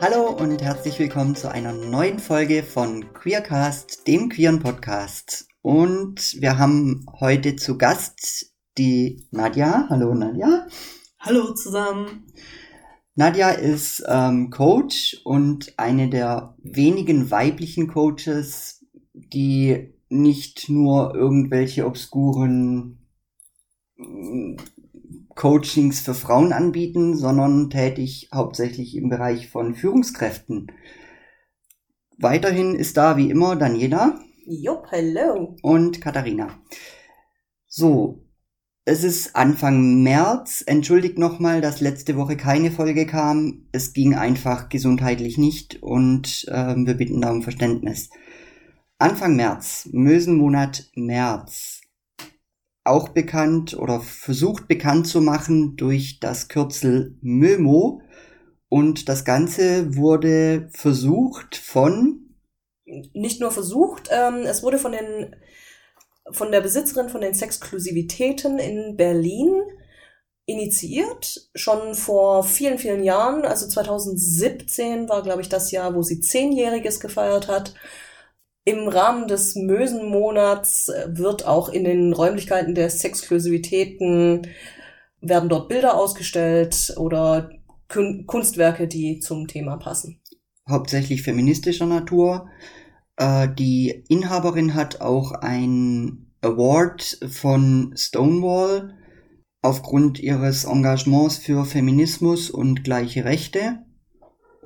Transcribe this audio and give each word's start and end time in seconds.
Hallo 0.00 0.28
und 0.30 0.62
herzlich 0.62 0.98
willkommen 0.98 1.34
zu 1.34 1.50
einer 1.50 1.72
neuen 1.72 2.18
Folge 2.18 2.62
von 2.62 3.12
Queercast, 3.12 4.06
dem 4.06 4.28
queeren 4.28 4.60
Podcast. 4.60 5.48
Und 5.62 6.40
wir 6.40 6.58
haben 6.58 7.06
heute 7.18 7.56
zu 7.56 7.76
Gast 7.76 8.52
die 8.78 9.26
Nadja. 9.32 9.86
Hallo 9.88 10.14
Nadja. 10.14 10.68
Hallo 11.18 11.54
zusammen. 11.54 12.26
Nadja 13.16 13.50
ist 13.50 14.04
ähm, 14.06 14.50
Coach 14.50 15.22
und 15.24 15.74
eine 15.76 16.08
der 16.08 16.54
wenigen 16.58 17.30
weiblichen 17.30 17.88
Coaches, 17.88 18.84
die 19.12 19.95
nicht 20.08 20.68
nur 20.68 21.14
irgendwelche 21.14 21.86
obskuren 21.86 22.98
mm, 23.96 24.56
Coachings 25.34 26.00
für 26.00 26.14
Frauen 26.14 26.52
anbieten, 26.52 27.16
sondern 27.16 27.70
tätig 27.70 28.30
hauptsächlich 28.32 28.96
im 28.96 29.08
Bereich 29.08 29.48
von 29.50 29.74
Führungskräften. 29.74 30.72
Weiterhin 32.18 32.74
ist 32.74 32.96
da 32.96 33.16
wie 33.16 33.30
immer 33.30 33.56
Daniela. 33.56 34.18
Jupp, 34.46 34.86
hallo. 34.90 35.56
Und 35.62 36.00
Katharina. 36.00 36.48
So, 37.66 38.26
es 38.86 39.02
ist 39.02 39.34
Anfang 39.34 40.02
März. 40.02 40.62
Entschuldigt 40.64 41.18
nochmal, 41.18 41.60
dass 41.60 41.80
letzte 41.80 42.16
Woche 42.16 42.36
keine 42.36 42.70
Folge 42.70 43.04
kam. 43.04 43.66
Es 43.72 43.92
ging 43.92 44.14
einfach 44.14 44.68
gesundheitlich 44.68 45.36
nicht 45.36 45.82
und 45.82 46.46
äh, 46.48 46.74
wir 46.76 46.94
bitten 46.94 47.20
da 47.20 47.32
um 47.32 47.42
Verständnis. 47.42 48.08
Anfang 48.98 49.36
März, 49.36 49.88
Mösenmonat 49.92 50.84
März. 50.94 51.82
Auch 52.82 53.10
bekannt 53.10 53.76
oder 53.76 54.00
versucht 54.00 54.68
bekannt 54.68 55.06
zu 55.06 55.20
machen 55.20 55.76
durch 55.76 56.18
das 56.18 56.48
Kürzel 56.48 57.18
Mömo. 57.20 58.00
Und 58.68 59.08
das 59.08 59.24
Ganze 59.24 59.96
wurde 59.96 60.70
versucht 60.72 61.56
von. 61.56 62.36
Nicht 63.12 63.40
nur 63.40 63.50
versucht, 63.50 64.08
ähm, 64.10 64.44
es 64.46 64.62
wurde 64.62 64.78
von 64.78 64.92
den 64.92 65.36
von 66.32 66.50
der 66.50 66.60
Besitzerin 66.60 67.08
von 67.08 67.20
den 67.20 67.34
Sexklusivitäten 67.34 68.58
in 68.58 68.96
Berlin 68.96 69.62
initiiert, 70.46 71.50
schon 71.54 71.94
vor 71.94 72.44
vielen, 72.44 72.78
vielen 72.78 73.04
Jahren. 73.04 73.44
Also 73.44 73.68
2017 73.68 75.08
war, 75.08 75.22
glaube 75.22 75.42
ich, 75.42 75.48
das 75.48 75.70
Jahr, 75.70 75.94
wo 75.94 76.02
sie 76.02 76.20
Zehnjähriges 76.20 76.98
gefeiert 76.98 77.48
hat. 77.48 77.74
Im 78.68 78.88
Rahmen 78.88 79.28
des 79.28 79.54
Mösenmonats 79.54 80.90
wird 81.06 81.46
auch 81.46 81.68
in 81.68 81.84
den 81.84 82.12
Räumlichkeiten 82.12 82.74
der 82.74 82.90
Sexklusivitäten 82.90 84.48
werden 85.20 85.48
dort 85.48 85.68
Bilder 85.68 85.96
ausgestellt 85.96 86.92
oder 86.96 87.50
Kunstwerke, 88.26 88.88
die 88.88 89.20
zum 89.20 89.46
Thema 89.46 89.76
passen. 89.76 90.20
Hauptsächlich 90.68 91.22
feministischer 91.22 91.86
Natur. 91.86 92.48
Äh, 93.16 93.48
die 93.56 94.04
Inhaberin 94.08 94.74
hat 94.74 95.00
auch 95.00 95.30
ein 95.30 96.32
Award 96.40 97.20
von 97.30 97.94
Stonewall 97.96 98.96
aufgrund 99.62 100.18
ihres 100.18 100.64
Engagements 100.64 101.36
für 101.36 101.64
Feminismus 101.64 102.50
und 102.50 102.82
gleiche 102.82 103.24
Rechte 103.24 103.85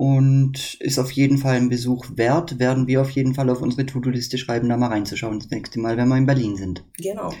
und 0.01 0.73
ist 0.79 0.97
auf 0.97 1.11
jeden 1.11 1.37
Fall 1.37 1.57
ein 1.57 1.69
Besuch 1.69 2.07
wert. 2.15 2.57
Werden 2.57 2.87
wir 2.87 3.01
auf 3.01 3.11
jeden 3.11 3.35
Fall 3.35 3.51
auf 3.51 3.61
unsere 3.61 3.85
To-Do-Liste 3.85 4.39
schreiben, 4.39 4.67
da 4.67 4.75
mal 4.75 4.87
reinzuschauen 4.87 5.37
das 5.37 5.51
nächste 5.51 5.79
Mal, 5.79 5.95
wenn 5.95 6.07
wir 6.07 6.17
in 6.17 6.25
Berlin 6.25 6.55
sind. 6.55 6.83
Genau. 6.97 7.31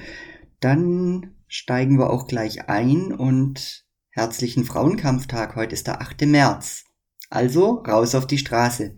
Dann 0.59 1.33
steigen 1.47 1.97
wir 1.97 2.11
auch 2.11 2.27
gleich 2.27 2.69
ein 2.69 3.13
und 3.13 3.83
herzlichen 4.11 4.63
Frauenkampftag. 4.63 5.55
Heute 5.55 5.73
ist 5.73 5.87
der 5.87 6.01
8. 6.01 6.27
März. 6.27 6.83
Also 7.31 7.79
raus 7.79 8.13
auf 8.13 8.27
die 8.27 8.37
Straße. 8.37 8.95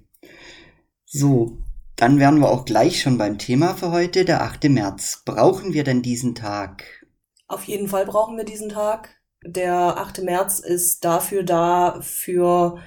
So, 1.06 1.59
dann 1.96 2.19
wären 2.19 2.41
wir 2.41 2.50
auch 2.50 2.66
gleich 2.66 3.02
schon 3.02 3.18
beim 3.18 3.38
Thema 3.38 3.75
für 3.75 3.91
heute, 3.91 4.25
der 4.25 4.41
8. 4.41 4.66
März. 4.66 5.23
Brauchen 5.23 5.72
wir 5.72 5.85
denn 5.85 6.02
diesen 6.02 6.35
Tag? 6.35 6.84
Auf 7.47 7.63
jeden 7.63 7.88
Fall 7.88 8.06
brauchen 8.06 8.35
wir 8.35 8.44
diesen 8.44 8.68
Tag. 8.68 9.22
Der 9.46 9.73
8. 9.73 10.22
März 10.23 10.59
ist 10.59 11.06
dafür 11.06 11.44
da, 11.44 12.02
für 12.02 12.79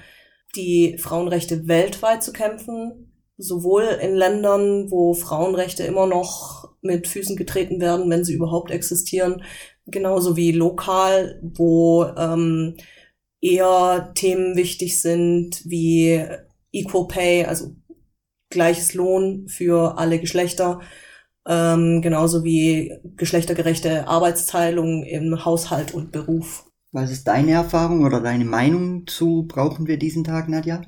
die 0.57 0.97
Frauenrechte 0.97 1.67
weltweit 1.67 2.23
zu 2.23 2.33
kämpfen. 2.33 3.13
Sowohl 3.37 3.83
in 4.01 4.15
Ländern, 4.15 4.89
wo 4.89 5.13
Frauenrechte 5.13 5.83
immer 5.83 6.07
noch 6.07 6.69
mit 6.81 7.07
Füßen 7.07 7.35
getreten 7.35 7.79
werden, 7.79 8.09
wenn 8.09 8.23
sie 8.23 8.33
überhaupt 8.33 8.71
existieren, 8.71 9.43
genauso 9.85 10.35
wie 10.35 10.51
lokal, 10.51 11.39
wo 11.43 12.05
ähm, 12.17 12.77
eher 13.41 14.11
Themen 14.15 14.55
wichtig 14.55 14.99
sind 14.99 15.61
wie 15.65 16.25
Equal 16.71 17.07
Pay, 17.07 17.45
also 17.45 17.75
gleiches 18.49 18.93
Lohn 18.93 19.47
für 19.47 19.97
alle 19.97 20.19
Geschlechter, 20.19 20.81
ähm, 21.47 22.01
genauso 22.01 22.43
wie 22.43 22.93
geschlechtergerechte 23.15 24.07
Arbeitsteilung 24.07 25.03
im 25.03 25.45
Haushalt 25.45 25.93
und 25.93 26.11
Beruf. 26.11 26.66
Was 26.99 27.11
ist 27.11 27.27
deine 27.27 27.51
Erfahrung 27.51 28.03
oder 28.03 28.21
deine 28.21 28.43
Meinung 28.43 29.05
zu 29.05 29.45
brauchen 29.47 29.85
wir 29.85 29.99
diesen 29.99 30.23
Tag, 30.23 30.49
Nadja? 30.49 30.81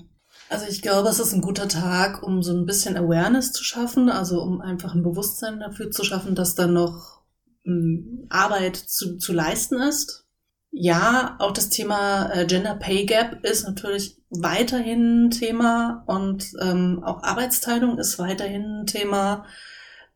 Also 0.49 0.65
ich 0.67 0.81
glaube, 0.81 1.07
es 1.07 1.19
ist 1.19 1.33
ein 1.33 1.41
guter 1.41 1.67
Tag, 1.67 2.23
um 2.23 2.41
so 2.41 2.51
ein 2.51 2.65
bisschen 2.65 2.97
Awareness 2.97 3.51
zu 3.51 3.63
schaffen, 3.63 4.09
also 4.09 4.41
um 4.41 4.59
einfach 4.59 4.95
ein 4.95 5.03
Bewusstsein 5.03 5.59
dafür 5.59 5.91
zu 5.91 6.03
schaffen, 6.03 6.33
dass 6.33 6.55
da 6.55 6.65
noch 6.65 7.21
ähm, 7.63 8.25
Arbeit 8.31 8.75
zu, 8.75 9.19
zu 9.19 9.33
leisten 9.33 9.79
ist. 9.81 10.25
Ja, 10.71 11.35
auch 11.37 11.51
das 11.51 11.69
Thema 11.69 12.31
äh, 12.33 12.47
Gender 12.47 12.73
Pay 12.73 13.05
Gap 13.05 13.45
ist 13.45 13.67
natürlich 13.67 14.17
weiterhin 14.31 15.25
ein 15.25 15.29
Thema 15.29 16.05
und 16.07 16.53
ähm, 16.59 17.03
auch 17.03 17.21
Arbeitsteilung 17.21 17.99
ist 17.99 18.17
weiterhin 18.17 18.79
ein 18.79 18.85
Thema. 18.87 19.45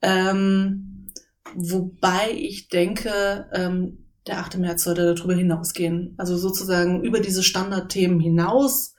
Ähm, 0.02 1.12
wobei 1.54 2.32
ich 2.32 2.70
denke, 2.70 3.46
ähm, 3.54 4.03
der 4.28 4.40
8. 4.40 4.58
März 4.58 4.84
sollte 4.84 5.14
darüber 5.14 5.36
hinausgehen. 5.36 6.14
Also 6.18 6.38
sozusagen 6.38 7.04
über 7.04 7.20
diese 7.20 7.44
Standardthemen 7.44 8.20
hinaus. 8.20 8.96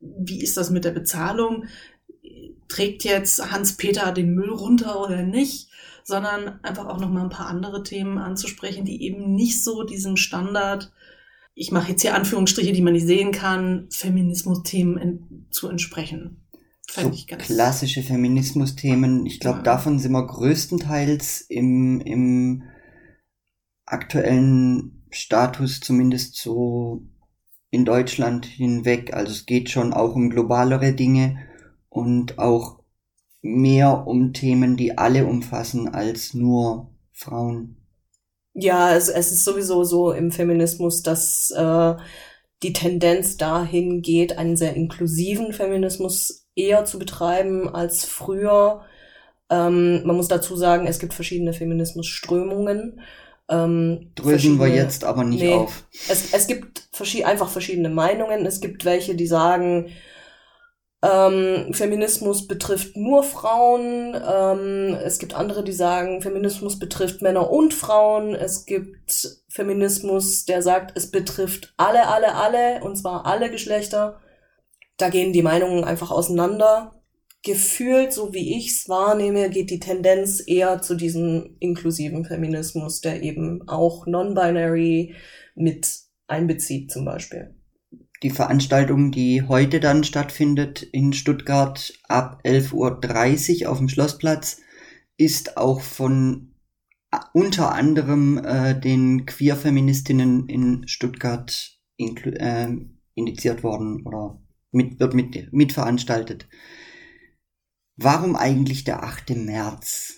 Wie 0.00 0.42
ist 0.42 0.56
das 0.56 0.70
mit 0.70 0.84
der 0.84 0.92
Bezahlung? 0.92 1.64
Trägt 2.68 3.04
jetzt 3.04 3.50
Hans-Peter 3.50 4.12
den 4.12 4.34
Müll 4.34 4.50
runter 4.50 5.00
oder 5.02 5.22
nicht? 5.22 5.68
Sondern 6.04 6.60
einfach 6.62 6.86
auch 6.86 6.98
nochmal 6.98 7.24
ein 7.24 7.30
paar 7.30 7.46
andere 7.46 7.82
Themen 7.82 8.18
anzusprechen, 8.18 8.84
die 8.84 9.02
eben 9.02 9.34
nicht 9.34 9.62
so 9.62 9.84
diesem 9.84 10.16
Standard 10.16 10.92
ich 11.54 11.70
mache 11.70 11.90
jetzt 11.90 12.02
hier 12.02 12.14
Anführungsstriche, 12.14 12.72
die 12.72 12.80
man 12.80 12.94
nicht 12.94 13.06
sehen 13.06 13.32
kann, 13.32 13.86
Feminismus-Themen 13.90 15.46
zu 15.50 15.68
entsprechen. 15.68 16.38
So 16.88 17.10
klassische 17.38 18.02
Feminismus-Themen. 18.02 19.26
Ich 19.26 19.40
glaube, 19.40 19.58
ja. 19.58 19.64
davon 19.64 19.98
sind 19.98 20.12
wir 20.12 20.26
größtenteils 20.26 21.42
im, 21.42 22.00
im 22.00 22.64
aktuellen 23.92 25.04
Status 25.10 25.80
zumindest 25.80 26.36
so 26.36 27.02
in 27.70 27.84
Deutschland 27.84 28.46
hinweg. 28.46 29.14
Also 29.14 29.32
es 29.32 29.46
geht 29.46 29.70
schon 29.70 29.92
auch 29.92 30.14
um 30.14 30.30
globalere 30.30 30.92
Dinge 30.92 31.38
und 31.88 32.38
auch 32.38 32.80
mehr 33.40 34.06
um 34.06 34.32
Themen, 34.32 34.76
die 34.76 34.96
alle 34.96 35.26
umfassen 35.26 35.88
als 35.88 36.34
nur 36.34 36.94
Frauen. 37.12 37.76
Ja, 38.54 38.94
es, 38.94 39.08
es 39.08 39.32
ist 39.32 39.44
sowieso 39.44 39.84
so 39.84 40.12
im 40.12 40.30
Feminismus, 40.30 41.02
dass 41.02 41.50
äh, 41.50 41.94
die 42.62 42.72
Tendenz 42.72 43.36
dahin 43.36 44.02
geht, 44.02 44.38
einen 44.38 44.56
sehr 44.56 44.74
inklusiven 44.74 45.52
Feminismus 45.52 46.46
eher 46.54 46.84
zu 46.84 46.98
betreiben 46.98 47.68
als 47.68 48.04
früher. 48.04 48.82
Ähm, 49.50 50.04
man 50.04 50.16
muss 50.16 50.28
dazu 50.28 50.56
sagen, 50.56 50.86
es 50.86 50.98
gibt 50.98 51.14
verschiedene 51.14 51.54
Feminismusströmungen. 51.54 53.00
Ähm, 53.52 54.12
Drösen 54.14 54.58
wir 54.58 54.68
jetzt 54.68 55.04
aber 55.04 55.24
nicht 55.24 55.42
nee, 55.42 55.54
auf. 55.54 55.84
Es, 56.08 56.32
es 56.32 56.46
gibt 56.46 56.88
verschi 56.92 57.24
einfach 57.24 57.50
verschiedene 57.50 57.90
Meinungen. 57.90 58.46
Es 58.46 58.60
gibt 58.60 58.86
welche, 58.86 59.14
die 59.14 59.26
sagen, 59.26 59.90
ähm, 61.02 61.74
Feminismus 61.74 62.46
betrifft 62.46 62.96
nur 62.96 63.24
Frauen. 63.24 64.14
Ähm, 64.14 64.96
es 65.04 65.18
gibt 65.18 65.34
andere, 65.34 65.64
die 65.64 65.72
sagen, 65.72 66.22
Feminismus 66.22 66.78
betrifft 66.78 67.20
Männer 67.20 67.50
und 67.50 67.74
Frauen. 67.74 68.34
Es 68.34 68.64
gibt 68.64 69.42
Feminismus, 69.48 70.46
der 70.46 70.62
sagt, 70.62 70.96
es 70.96 71.10
betrifft 71.10 71.74
alle, 71.76 72.08
alle, 72.08 72.34
alle, 72.34 72.82
und 72.82 72.96
zwar 72.96 73.26
alle 73.26 73.50
Geschlechter. 73.50 74.20
Da 74.96 75.10
gehen 75.10 75.32
die 75.32 75.42
Meinungen 75.42 75.84
einfach 75.84 76.10
auseinander. 76.10 77.01
Gefühlt, 77.44 78.12
so 78.12 78.32
wie 78.32 78.56
ich 78.56 78.70
es 78.70 78.88
wahrnehme, 78.88 79.50
geht 79.50 79.70
die 79.70 79.80
Tendenz 79.80 80.42
eher 80.46 80.80
zu 80.80 80.94
diesem 80.94 81.56
inklusiven 81.58 82.24
Feminismus, 82.24 83.00
der 83.00 83.22
eben 83.22 83.68
auch 83.68 84.06
non-binary 84.06 85.14
mit 85.56 85.88
einbezieht 86.28 86.92
zum 86.92 87.04
Beispiel 87.04 87.54
die 88.22 88.30
Veranstaltung, 88.30 89.10
die 89.10 89.42
heute 89.42 89.80
dann 89.80 90.04
stattfindet 90.04 90.82
in 90.82 91.12
Stuttgart 91.12 91.92
ab 92.08 92.40
11.30 92.44 93.64
Uhr 93.64 93.70
auf 93.70 93.78
dem 93.78 93.88
Schlossplatz, 93.88 94.60
ist 95.16 95.56
auch 95.56 95.80
von 95.80 96.54
unter 97.32 97.72
anderem 97.72 98.38
äh, 98.38 98.78
den 98.78 99.26
Queer-Feministinnen 99.26 100.48
in 100.48 100.86
Stuttgart 100.86 101.78
äh, 101.98 102.68
indiziert 103.14 103.62
worden 103.62 104.06
oder 104.06 104.40
mit, 104.70 104.98
wird 105.00 105.14
mit, 105.14 105.52
mitveranstaltet. 105.52 106.48
Warum 108.04 108.34
eigentlich 108.34 108.82
der 108.82 109.04
8. 109.04 109.30
März? 109.36 110.14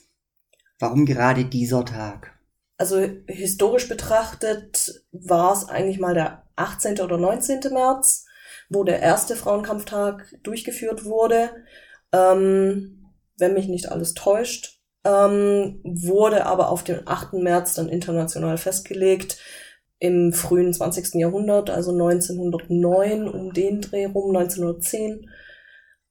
Warum 0.78 1.04
gerade 1.04 1.44
dieser 1.44 1.84
Tag? 1.84 2.32
Also 2.78 3.06
historisch 3.26 3.88
betrachtet 3.88 5.04
war 5.12 5.52
es 5.52 5.68
eigentlich 5.68 5.98
mal 5.98 6.14
der 6.14 6.46
18. 6.56 7.00
oder 7.00 7.18
19. 7.18 7.60
März, 7.70 8.24
wo 8.70 8.84
der 8.84 9.00
erste 9.00 9.36
Frauenkampftag 9.36 10.34
durchgeführt 10.42 11.04
wurde. 11.04 11.50
Ähm, 12.10 13.12
wenn 13.36 13.52
mich 13.52 13.68
nicht 13.68 13.92
alles 13.92 14.14
täuscht, 14.14 14.80
ähm, 15.04 15.82
wurde 15.84 16.46
aber 16.46 16.70
auf 16.70 16.84
den 16.84 17.06
8. 17.06 17.34
März 17.34 17.74
dann 17.74 17.90
international 17.90 18.56
festgelegt 18.56 19.36
im 19.98 20.32
frühen 20.32 20.72
20. 20.72 21.20
Jahrhundert, 21.20 21.68
also 21.68 21.92
1909 21.92 23.28
um 23.28 23.52
den 23.52 23.82
Dreh 23.82 24.06
rum, 24.06 24.34
1910. 24.34 25.28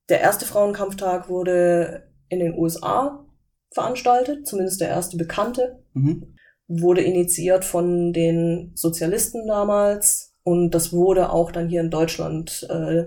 Der 0.09 0.21
erste 0.21 0.45
Frauenkampftag 0.45 1.29
wurde 1.29 2.03
in 2.29 2.39
den 2.39 2.57
USA 2.57 3.25
veranstaltet, 3.71 4.45
zumindest 4.47 4.81
der 4.81 4.89
erste 4.89 5.17
bekannte. 5.17 5.83
Mhm. 5.93 6.35
Wurde 6.67 7.01
initiiert 7.01 7.65
von 7.65 8.13
den 8.13 8.71
Sozialisten 8.75 9.47
damals 9.47 10.35
und 10.43 10.71
das 10.71 10.91
wurde 10.91 11.31
auch 11.31 11.51
dann 11.51 11.69
hier 11.69 11.81
in 11.81 11.89
Deutschland 11.89 12.67
äh, 12.69 13.05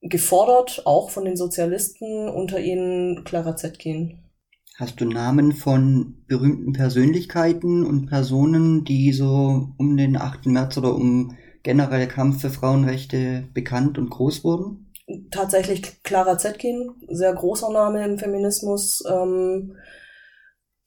gefordert, 0.00 0.82
auch 0.84 1.10
von 1.10 1.24
den 1.24 1.36
Sozialisten, 1.36 2.28
unter 2.28 2.60
ihnen 2.60 3.24
Clara 3.24 3.56
Zetkin. 3.56 4.18
Hast 4.76 5.00
du 5.00 5.04
Namen 5.04 5.52
von 5.52 6.24
berühmten 6.26 6.72
Persönlichkeiten 6.72 7.84
und 7.86 8.06
Personen, 8.06 8.84
die 8.84 9.12
so 9.12 9.68
um 9.76 9.96
den 9.96 10.16
8. 10.16 10.46
März 10.46 10.76
oder 10.78 10.94
um 10.94 11.36
generell 11.62 12.08
Kampf 12.08 12.40
für 12.40 12.50
Frauenrechte 12.50 13.48
bekannt 13.54 13.98
und 13.98 14.10
groß 14.10 14.42
wurden? 14.42 14.83
Tatsächlich 15.30 16.02
Clara 16.02 16.38
Zetkin, 16.38 16.94
sehr 17.08 17.34
großer 17.34 17.70
Name 17.70 18.04
im 18.04 18.18
Feminismus, 18.18 19.02
ähm, 19.06 19.76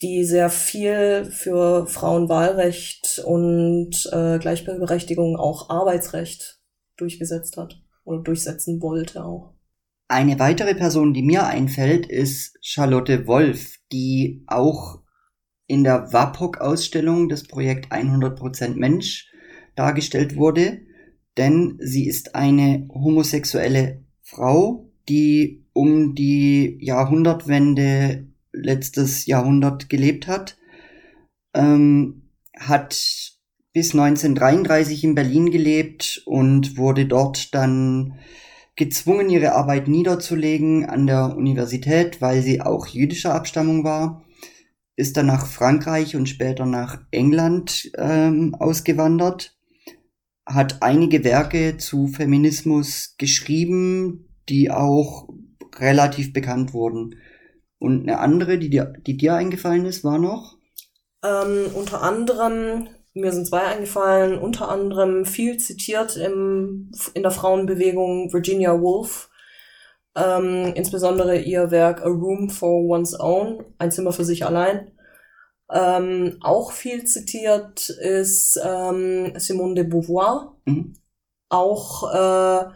die 0.01 0.25
sehr 0.25 0.49
viel 0.49 1.25
für 1.25 1.87
Frauenwahlrecht 1.87 3.21
und 3.25 4.09
äh, 4.11 4.39
Gleichberechtigung, 4.39 5.37
auch 5.37 5.69
Arbeitsrecht 5.69 6.59
durchgesetzt 6.97 7.57
hat 7.57 7.81
oder 8.03 8.21
durchsetzen 8.21 8.81
wollte 8.81 9.23
auch. 9.23 9.53
Eine 10.07 10.39
weitere 10.39 10.73
Person, 10.73 11.13
die 11.13 11.21
mir 11.21 11.45
einfällt, 11.45 12.05
ist 12.07 12.57
Charlotte 12.61 13.27
Wolf, 13.27 13.77
die 13.91 14.43
auch 14.47 15.01
in 15.67 15.83
der 15.83 16.13
WAPOC-Ausstellung 16.13 17.27
des 17.27 17.47
Projekt 17.47 17.91
100% 17.91 18.75
Mensch 18.75 19.29
dargestellt 19.75 20.37
wurde, 20.37 20.79
denn 21.37 21.77
sie 21.81 22.07
ist 22.07 22.35
eine 22.35 22.87
homosexuelle 22.89 24.06
Frau, 24.27 24.91
die 25.07 25.63
um 25.71 26.13
die 26.13 26.77
Jahrhundertwende 26.81 28.27
letztes 28.51 29.25
Jahrhundert 29.25 29.87
gelebt 29.87 30.27
hat, 30.27 30.57
ähm, 31.53 32.23
hat 32.53 33.37
bis 33.71 33.93
1933 33.93 35.05
in 35.05 35.15
Berlin 35.15 35.49
gelebt 35.49 36.23
und 36.25 36.77
wurde 36.77 37.05
dort 37.05 37.55
dann 37.55 38.19
gezwungen, 38.75 39.29
ihre 39.29 39.53
Arbeit 39.53 39.87
niederzulegen 39.87 40.85
an 40.85 41.07
der 41.07 41.37
Universität, 41.37 42.21
weil 42.21 42.41
sie 42.41 42.61
auch 42.61 42.87
jüdischer 42.87 43.33
Abstammung 43.33 43.85
war, 43.85 44.25
ist 44.97 45.15
dann 45.15 45.27
nach 45.27 45.47
Frankreich 45.47 46.17
und 46.17 46.27
später 46.27 46.65
nach 46.65 46.99
England 47.11 47.89
ähm, 47.97 48.55
ausgewandert, 48.55 49.56
hat 50.47 50.81
einige 50.81 51.23
Werke 51.23 51.77
zu 51.77 52.07
Feminismus 52.07 53.15
geschrieben, 53.17 54.29
die 54.49 54.71
auch 54.71 55.27
relativ 55.75 56.33
bekannt 56.33 56.73
wurden. 56.73 57.15
Und 57.79 58.03
eine 58.03 58.19
andere, 58.19 58.57
die 58.57 58.69
dir, 58.69 58.93
die 59.05 59.17
dir 59.17 59.35
eingefallen 59.35 59.85
ist, 59.85 60.03
war 60.03 60.17
noch? 60.17 60.57
Ähm, 61.23 61.67
unter 61.75 62.01
anderem 62.01 62.87
mir 63.17 63.31
sind 63.31 63.47
zwei 63.47 63.63
eingefallen, 63.63 64.37
unter 64.37 64.69
anderem 64.69 65.25
viel 65.25 65.57
zitiert 65.57 66.15
im, 66.17 66.91
in 67.13 67.23
der 67.23 67.31
Frauenbewegung 67.31 68.31
Virginia 68.31 68.79
Woolf, 68.79 69.29
ähm, 70.15 70.71
insbesondere 70.75 71.39
ihr 71.39 71.71
Werk 71.71 72.01
A 72.01 72.07
Room 72.07 72.49
for 72.49 72.85
One's 72.85 73.19
Own, 73.19 73.63
ein 73.77 73.91
Zimmer 73.91 74.11
für 74.11 74.25
sich 74.25 74.45
allein. 74.45 74.91
Ähm, 75.71 76.37
auch 76.41 76.71
viel 76.71 77.03
zitiert 77.03 77.89
ist 77.89 78.59
ähm, 78.63 79.33
Simone 79.37 79.75
de 79.75 79.83
Beauvoir. 79.83 80.55
Mhm. 80.65 80.93
Auch 81.49 82.13
äh, 82.13 82.69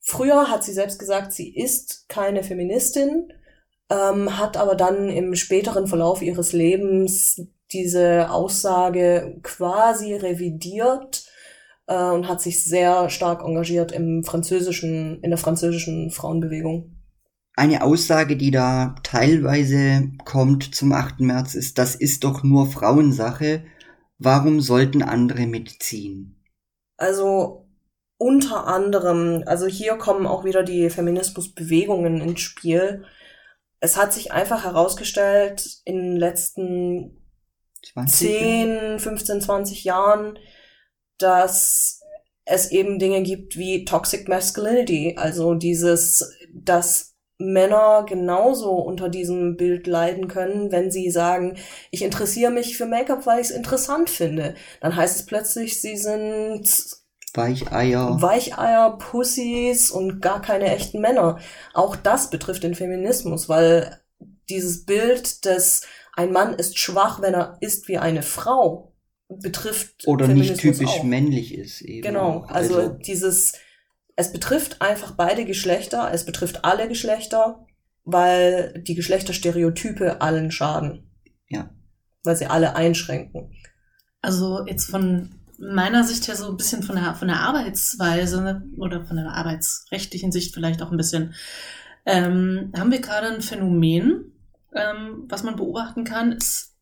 früher 0.00 0.50
hat 0.50 0.64
sie 0.64 0.72
selbst 0.72 0.98
gesagt, 0.98 1.32
sie 1.32 1.54
ist 1.54 2.08
keine 2.08 2.42
Feministin, 2.42 3.32
ähm, 3.90 4.38
hat 4.38 4.56
aber 4.56 4.74
dann 4.74 5.08
im 5.08 5.34
späteren 5.34 5.86
Verlauf 5.86 6.22
ihres 6.22 6.52
Lebens 6.52 7.40
diese 7.72 8.30
Aussage 8.30 9.38
quasi 9.42 10.14
revidiert 10.14 11.26
äh, 11.86 12.10
und 12.10 12.28
hat 12.28 12.40
sich 12.40 12.64
sehr 12.64 13.10
stark 13.10 13.42
engagiert 13.42 13.92
im 13.92 14.22
französischen, 14.22 15.20
in 15.22 15.30
der 15.30 15.38
französischen 15.38 16.10
Frauenbewegung. 16.10 16.93
Eine 17.56 17.84
Aussage, 17.84 18.36
die 18.36 18.50
da 18.50 18.96
teilweise 19.04 20.10
kommt 20.24 20.74
zum 20.74 20.92
8. 20.92 21.20
März, 21.20 21.54
ist, 21.54 21.78
das 21.78 21.94
ist 21.94 22.24
doch 22.24 22.42
nur 22.42 22.66
Frauensache. 22.66 23.64
Warum 24.18 24.60
sollten 24.60 25.02
andere 25.02 25.46
mitziehen? 25.46 26.42
Also 26.96 27.68
unter 28.16 28.66
anderem, 28.66 29.44
also 29.46 29.66
hier 29.66 29.96
kommen 29.96 30.26
auch 30.26 30.44
wieder 30.44 30.62
die 30.62 30.90
Feminismusbewegungen 30.90 32.20
ins 32.20 32.40
Spiel. 32.40 33.04
Es 33.80 33.96
hat 33.96 34.12
sich 34.12 34.32
einfach 34.32 34.64
herausgestellt 34.64 35.80
in 35.84 35.96
den 36.00 36.16
letzten 36.16 37.20
10, 38.06 38.98
15, 38.98 39.40
20 39.42 39.84
Jahren, 39.84 40.38
dass 41.18 42.00
es 42.44 42.70
eben 42.70 42.98
Dinge 42.98 43.22
gibt 43.22 43.56
wie 43.56 43.84
Toxic 43.84 44.28
Masculinity, 44.28 45.14
also 45.18 45.54
dieses, 45.54 46.36
dass 46.52 47.13
Männer 47.38 48.04
genauso 48.08 48.72
unter 48.72 49.08
diesem 49.08 49.56
Bild 49.56 49.86
leiden 49.86 50.28
können, 50.28 50.70
wenn 50.70 50.90
sie 50.90 51.10
sagen, 51.10 51.56
ich 51.90 52.02
interessiere 52.02 52.52
mich 52.52 52.76
für 52.76 52.86
Make-up, 52.86 53.26
weil 53.26 53.40
ich 53.40 53.48
es 53.48 53.56
interessant 53.56 54.08
finde. 54.08 54.54
Dann 54.80 54.94
heißt 54.94 55.16
es 55.16 55.26
plötzlich, 55.26 55.80
sie 55.80 55.96
sind 55.96 56.64
Weicheier. 57.34 58.22
Weicheier, 58.22 58.96
Pussys 58.98 59.90
und 59.90 60.20
gar 60.20 60.40
keine 60.40 60.72
echten 60.72 61.00
Männer. 61.00 61.40
Auch 61.72 61.96
das 61.96 62.30
betrifft 62.30 62.62
den 62.62 62.76
Feminismus, 62.76 63.48
weil 63.48 64.00
dieses 64.48 64.84
Bild 64.84 65.44
des 65.44 65.82
ein 66.16 66.30
Mann 66.30 66.54
ist 66.54 66.78
schwach, 66.78 67.20
wenn 67.22 67.34
er 67.34 67.56
ist 67.60 67.88
wie 67.88 67.98
eine 67.98 68.22
Frau, 68.22 68.94
betrifft. 69.28 70.06
Oder 70.06 70.26
Feminismus 70.26 70.62
nicht 70.62 70.76
typisch 70.76 71.00
auch. 71.00 71.02
männlich 71.02 71.54
ist 71.54 71.80
eben. 71.80 72.02
Genau, 72.02 72.44
also, 72.46 72.76
also 72.76 72.88
dieses, 72.90 73.54
es 74.16 74.32
betrifft 74.32 74.80
einfach 74.80 75.12
beide 75.12 75.44
Geschlechter, 75.44 76.10
es 76.12 76.24
betrifft 76.24 76.64
alle 76.64 76.88
Geschlechter, 76.88 77.66
weil 78.04 78.82
die 78.86 78.94
Geschlechterstereotype 78.94 80.20
allen 80.20 80.50
schaden. 80.50 81.10
Ja. 81.48 81.70
Weil 82.22 82.36
sie 82.36 82.46
alle 82.46 82.76
einschränken. 82.76 83.52
Also 84.20 84.64
jetzt 84.66 84.90
von 84.90 85.40
meiner 85.58 86.04
Sicht 86.04 86.28
her 86.28 86.36
so 86.36 86.48
ein 86.48 86.56
bisschen 86.56 86.82
von 86.82 86.96
der, 86.96 87.14
von 87.14 87.28
der 87.28 87.40
Arbeitsweise 87.40 88.62
oder 88.78 89.04
von 89.04 89.16
der 89.16 89.32
arbeitsrechtlichen 89.32 90.32
Sicht 90.32 90.54
vielleicht 90.54 90.82
auch 90.82 90.90
ein 90.90 90.96
bisschen, 90.96 91.34
ähm, 92.06 92.72
haben 92.76 92.90
wir 92.90 93.00
gerade 93.00 93.28
ein 93.28 93.42
Phänomen, 93.42 94.32
ähm, 94.74 95.24
was 95.28 95.42
man 95.42 95.56
beobachten 95.56 96.04
kann, 96.04 96.32
es 96.32 96.76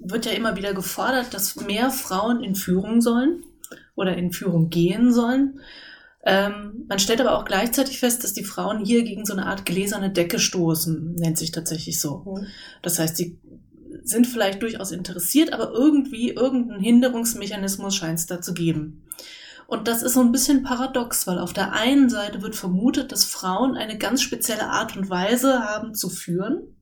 wird 0.00 0.26
ja 0.26 0.32
immer 0.32 0.56
wieder 0.56 0.74
gefordert, 0.74 1.34
dass 1.34 1.56
mehr 1.56 1.90
Frauen 1.90 2.42
in 2.42 2.54
Führung 2.54 3.00
sollen 3.00 3.42
oder 3.96 4.16
in 4.16 4.32
Führung 4.32 4.70
gehen 4.70 5.12
sollen. 5.12 5.60
Ähm, 6.30 6.84
man 6.88 6.98
stellt 6.98 7.22
aber 7.22 7.38
auch 7.38 7.46
gleichzeitig 7.46 7.98
fest, 7.98 8.22
dass 8.22 8.34
die 8.34 8.44
Frauen 8.44 8.84
hier 8.84 9.02
gegen 9.02 9.24
so 9.24 9.32
eine 9.32 9.46
Art 9.46 9.64
gläserne 9.64 10.10
Decke 10.10 10.38
stoßen, 10.38 11.14
nennt 11.14 11.38
sich 11.38 11.52
tatsächlich 11.52 12.00
so. 12.00 12.18
Mhm. 12.26 12.46
Das 12.82 12.98
heißt, 12.98 13.16
sie 13.16 13.40
sind 14.02 14.26
vielleicht 14.26 14.60
durchaus 14.60 14.90
interessiert, 14.90 15.54
aber 15.54 15.72
irgendwie 15.72 16.28
irgendein 16.28 16.80
Hinderungsmechanismus 16.80 17.96
scheint 17.96 18.18
es 18.18 18.26
da 18.26 18.42
zu 18.42 18.52
geben. 18.52 19.06
Und 19.66 19.88
das 19.88 20.02
ist 20.02 20.12
so 20.12 20.20
ein 20.20 20.30
bisschen 20.30 20.62
paradox, 20.62 21.26
weil 21.26 21.38
auf 21.38 21.54
der 21.54 21.72
einen 21.72 22.10
Seite 22.10 22.42
wird 22.42 22.56
vermutet, 22.56 23.10
dass 23.10 23.24
Frauen 23.24 23.78
eine 23.78 23.96
ganz 23.96 24.20
spezielle 24.20 24.68
Art 24.68 24.98
und 24.98 25.08
Weise 25.08 25.64
haben 25.64 25.94
zu 25.94 26.10
führen, 26.10 26.76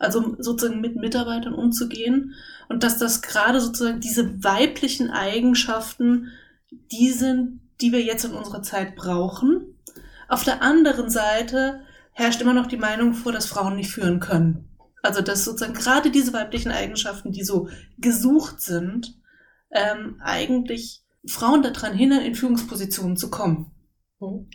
also 0.00 0.34
sozusagen 0.40 0.80
mit 0.80 0.96
Mitarbeitern 0.96 1.54
umzugehen 1.54 2.34
und 2.68 2.82
dass 2.82 2.98
das 2.98 3.22
gerade 3.22 3.60
sozusagen 3.60 4.00
diese 4.00 4.42
weiblichen 4.42 5.10
Eigenschaften, 5.10 6.32
die 6.90 7.12
sind, 7.12 7.60
die 7.80 7.92
wir 7.92 8.02
jetzt 8.02 8.24
in 8.24 8.32
unserer 8.32 8.62
Zeit 8.62 8.96
brauchen. 8.96 9.78
Auf 10.28 10.44
der 10.44 10.62
anderen 10.62 11.10
Seite 11.10 11.80
herrscht 12.12 12.40
immer 12.40 12.52
noch 12.54 12.66
die 12.66 12.76
Meinung 12.76 13.14
vor, 13.14 13.32
dass 13.32 13.46
Frauen 13.46 13.76
nicht 13.76 13.90
führen 13.90 14.20
können. 14.20 14.68
Also 15.02 15.20
dass 15.22 15.44
sozusagen 15.44 15.74
gerade 15.74 16.10
diese 16.10 16.32
weiblichen 16.32 16.72
Eigenschaften, 16.72 17.30
die 17.32 17.44
so 17.44 17.68
gesucht 17.98 18.60
sind, 18.60 19.14
ähm, 19.70 20.20
eigentlich 20.20 21.04
Frauen 21.26 21.62
daran 21.62 21.94
hindern, 21.94 22.22
in 22.22 22.34
Führungspositionen 22.34 23.16
zu 23.16 23.30
kommen. 23.30 23.70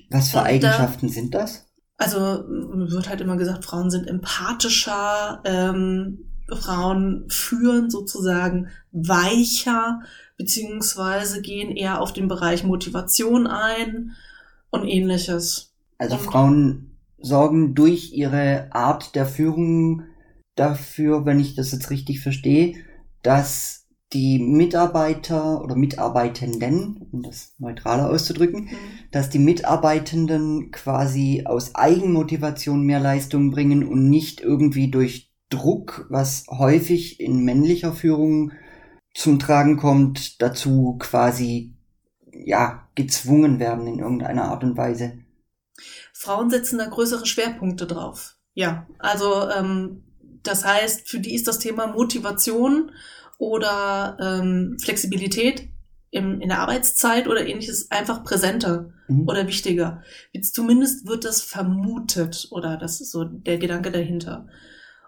Was 0.09 0.29
für 0.29 0.37
Und 0.39 0.43
da- 0.43 0.49
Eigenschaften 0.49 1.07
sind 1.09 1.33
das? 1.33 1.65
Also 1.97 2.19
wird 2.19 3.07
halt 3.07 3.21
immer 3.21 3.37
gesagt, 3.37 3.63
Frauen 3.63 3.89
sind 3.89 4.07
empathischer, 4.07 5.41
ähm, 5.45 6.25
Frauen 6.51 7.25
führen 7.29 7.89
sozusagen 7.89 8.67
weicher, 8.91 10.01
beziehungsweise 10.43 11.41
gehen 11.41 11.73
eher 11.75 12.01
auf 12.01 12.11
den 12.11 12.27
Bereich 12.27 12.65
Motivation 12.65 13.47
ein 13.47 14.11
und 14.71 14.85
ähnliches. 14.85 15.73
Also 15.97 16.17
Frauen 16.17 16.97
sorgen 17.17 17.75
durch 17.75 18.11
ihre 18.11 18.67
Art 18.71 19.15
der 19.15 19.25
Führung 19.25 20.03
dafür, 20.55 21.25
wenn 21.25 21.39
ich 21.39 21.55
das 21.55 21.71
jetzt 21.71 21.89
richtig 21.91 22.19
verstehe, 22.19 22.75
dass 23.21 23.87
die 24.11 24.37
Mitarbeiter 24.37 25.63
oder 25.63 25.77
Mitarbeitenden, 25.77 27.07
um 27.13 27.23
das 27.23 27.55
neutraler 27.57 28.09
auszudrücken, 28.09 28.67
dass 29.11 29.29
die 29.29 29.39
Mitarbeitenden 29.39 30.71
quasi 30.71 31.43
aus 31.45 31.73
Eigenmotivation 31.73 32.83
mehr 32.83 32.99
Leistung 32.99 33.49
bringen 33.49 33.87
und 33.87 34.09
nicht 34.09 34.41
irgendwie 34.41 34.91
durch 34.91 35.31
Druck, 35.49 36.05
was 36.09 36.45
häufig 36.49 37.21
in 37.21 37.45
männlicher 37.45 37.93
Führung 37.93 38.51
zum 39.13 39.39
Tragen 39.39 39.77
kommt, 39.77 40.41
dazu 40.41 40.97
quasi 40.99 41.73
ja 42.31 42.87
gezwungen 42.95 43.59
werden 43.59 43.87
in 43.87 43.99
irgendeiner 43.99 44.45
Art 44.45 44.63
und 44.63 44.75
Weise. 44.77 45.19
Frauen 46.13 46.49
setzen 46.49 46.79
da 46.79 46.85
größere 46.85 47.25
Schwerpunkte 47.25 47.85
drauf. 47.87 48.35
Ja, 48.53 48.87
also 48.99 49.49
ähm, 49.49 50.03
das 50.43 50.65
heißt, 50.65 51.09
für 51.09 51.19
die 51.19 51.35
ist 51.35 51.47
das 51.47 51.59
Thema 51.59 51.87
Motivation 51.87 52.91
oder 53.37 54.17
ähm, 54.19 54.77
Flexibilität 54.81 55.69
im, 56.11 56.41
in 56.41 56.49
der 56.49 56.59
Arbeitszeit 56.59 57.27
oder 57.27 57.45
ähnliches 57.45 57.89
einfach 57.91 58.23
präsenter 58.23 58.93
Mhm. 59.07 59.27
oder 59.27 59.47
wichtiger. 59.47 60.01
Jetzt 60.31 60.55
zumindest 60.55 61.07
wird 61.07 61.25
das 61.25 61.41
vermutet 61.41 62.47
oder 62.51 62.77
das 62.77 63.01
ist 63.01 63.11
so 63.11 63.23
der 63.23 63.57
Gedanke 63.57 63.91
dahinter. 63.91 64.47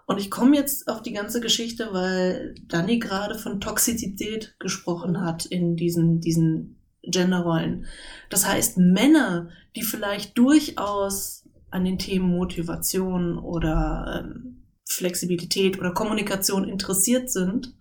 Und 0.06 0.18
ich 0.18 0.30
komme 0.30 0.56
jetzt 0.56 0.88
auf 0.88 1.02
die 1.02 1.12
ganze 1.12 1.40
Geschichte, 1.40 1.88
weil 1.92 2.54
Dani 2.68 2.98
gerade 2.98 3.36
von 3.36 3.60
Toxizität 3.60 4.54
gesprochen 4.58 5.20
hat 5.20 5.46
in 5.46 5.76
diesen, 5.76 6.20
diesen 6.20 6.80
Genderrollen. 7.02 7.86
Das 8.30 8.48
heißt, 8.48 8.78
Männer, 8.78 9.50
die 9.74 9.82
vielleicht 9.82 10.38
durchaus 10.38 11.48
an 11.70 11.84
den 11.84 11.98
Themen 11.98 12.28
Motivation 12.28 13.38
oder 13.38 14.24
ähm, 14.24 14.64
Flexibilität 14.88 15.78
oder 15.78 15.92
Kommunikation 15.92 16.68
interessiert 16.68 17.30
sind, 17.30 17.74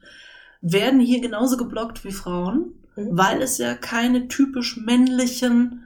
werden 0.61 0.99
hier 0.99 1.21
genauso 1.21 1.57
geblockt 1.57 2.03
wie 2.03 2.11
Frauen, 2.11 2.73
Mhm. 2.95 3.17
weil 3.17 3.41
es 3.41 3.57
ja 3.57 3.75
keine 3.75 4.27
typisch 4.27 4.77
männlichen 4.77 5.83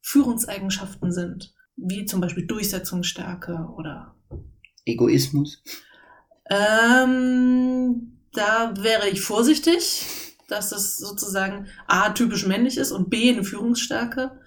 Führungseigenschaften 0.00 1.12
sind, 1.12 1.54
wie 1.76 2.04
zum 2.06 2.20
Beispiel 2.20 2.46
Durchsetzungsstärke 2.46 3.68
oder 3.76 4.16
Egoismus. 4.84 5.62
ähm, 6.50 8.18
da 8.32 8.74
wäre 8.78 9.08
ich 9.08 9.20
vorsichtig, 9.20 10.06
dass 10.48 10.70
das 10.70 10.96
sozusagen 10.96 11.66
A 11.86 12.10
typisch 12.10 12.46
männlich 12.46 12.78
ist 12.78 12.92
und 12.92 13.10
B 13.10 13.30
eine 13.30 13.44
Führungsstärke. 13.44 14.38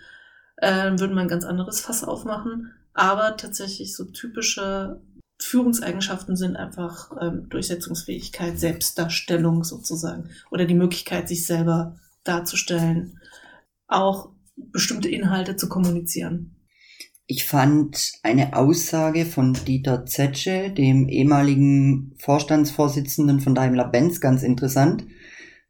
Äh, 0.58 0.92
würde 0.98 1.14
man 1.14 1.26
ein 1.26 1.30
ganz 1.30 1.46
anderes 1.46 1.82
Fass 1.82 2.04
aufmachen. 2.04 2.72
Aber 2.94 3.36
tatsächlich 3.38 3.96
so 3.96 4.06
typische 4.06 5.02
Führungseigenschaften 5.42 6.38
sind 6.38 6.56
einfach 6.56 7.12
ähm, 7.20 7.50
Durchsetzungsfähigkeit, 7.50 8.58
Selbstdarstellung 8.58 9.64
sozusagen 9.64 10.30
oder 10.50 10.66
die 10.66 10.76
Möglichkeit, 10.76 11.28
sich 11.28 11.46
selber 11.46 11.98
darzustellen, 12.24 13.20
auch 13.88 14.30
bestimmte 14.56 15.10
Inhalte 15.10 15.58
zu 15.58 15.68
kommunizieren. 15.68 16.55
Ich 17.28 17.46
fand 17.46 18.12
eine 18.22 18.56
Aussage 18.56 19.26
von 19.26 19.54
Dieter 19.54 20.06
Zetsche, 20.06 20.70
dem 20.70 21.10
ehemaligen 21.10 22.14
Vorstandsvorsitzenden 22.20 23.40
von 23.40 23.56
Daimler-Benz, 23.56 24.22
ganz 24.22 24.44
interessant. 24.44 25.08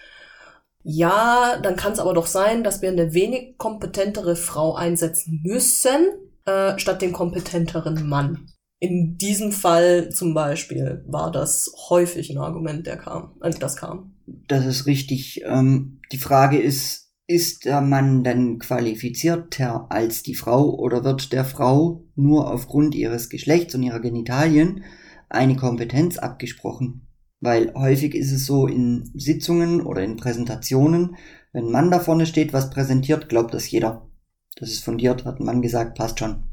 ja, 0.85 1.59
dann 1.61 1.75
kann 1.75 1.93
es 1.93 1.99
aber 1.99 2.15
doch 2.15 2.27
sein, 2.27 2.63
dass 2.63 2.81
wir 2.81 2.91
eine 2.91 3.13
wenig 3.13 3.59
kompetentere 3.59 4.37
Frau 4.37 4.77
einsetzen 4.77 5.41
müssen, 5.43 6.13
äh, 6.45 6.79
statt 6.79 7.03
den 7.03 7.13
kompetenteren 7.13 8.09
Mann. 8.09 8.53
In 8.79 9.19
diesem 9.19 9.51
Fall 9.51 10.11
zum 10.11 10.33
Beispiel 10.33 11.03
war 11.09 11.33
das 11.33 11.73
häufig 11.89 12.31
ein 12.31 12.39
Argument, 12.39 12.87
der 12.87 12.99
kam, 12.99 13.35
äh, 13.43 13.51
das 13.51 13.75
kam. 13.75 14.15
Das 14.27 14.65
ist 14.65 14.87
richtig. 14.87 15.43
Ähm, 15.45 16.01
die 16.13 16.19
Frage 16.19 16.59
ist, 16.59 17.06
ist 17.27 17.65
der 17.65 17.81
Mann 17.81 18.23
denn 18.23 18.59
qualifizierter 18.59 19.91
als 19.91 20.23
die 20.23 20.35
Frau 20.35 20.75
oder 20.77 21.05
wird 21.05 21.33
der 21.33 21.45
Frau 21.45 22.05
nur 22.15 22.53
aufgrund 22.53 22.95
ihres 22.95 23.29
Geschlechts 23.29 23.75
und 23.75 23.83
ihrer 23.83 24.01
Genitalien 24.01 24.85
eine 25.29 25.57
Kompetenz 25.57 26.19
abgesprochen? 26.19 27.09
Weil 27.41 27.75
häufig 27.75 28.15
ist 28.15 28.33
es 28.33 28.47
so 28.47 28.67
in 28.67 29.11
Sitzungen 29.15 29.81
oder 29.83 30.03
in 30.03 30.17
Präsentationen, 30.17 31.17
wenn 31.53 31.67
ein 31.67 31.73
Mann 31.73 31.91
da 31.91 32.01
vorne 32.01 32.27
steht, 32.27 32.53
was 32.53 32.71
präsentiert, 32.71 33.29
glaubt 33.29 33.55
das 33.55 33.71
jeder. 33.71 34.09
Das 34.57 34.71
ist 34.71 34.85
fundiert, 34.85 35.25
hat 35.25 35.41
ein 35.41 35.45
Mann 35.45 35.63
gesagt, 35.63 35.99
passt 35.99 36.19
schon. 36.19 36.45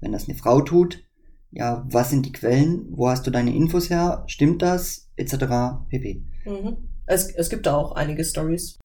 Wenn 0.00 0.12
das 0.12 0.28
eine 0.28 0.36
Frau 0.36 0.60
tut, 0.60 1.04
ja, 1.50 1.86
was 1.90 2.10
sind 2.10 2.26
die 2.26 2.32
Quellen? 2.32 2.86
Wo 2.90 3.08
hast 3.08 3.26
du 3.26 3.30
deine 3.30 3.54
Infos 3.54 3.88
her? 3.88 4.24
Stimmt 4.26 4.60
das? 4.60 5.10
Etc. 5.16 5.36
pp. 5.88 6.24
Mhm. 6.44 6.76
Es, 7.06 7.30
es 7.30 7.48
gibt 7.48 7.66
da 7.66 7.76
auch 7.76 7.92
einige 7.92 8.24
Stories. 8.24 8.78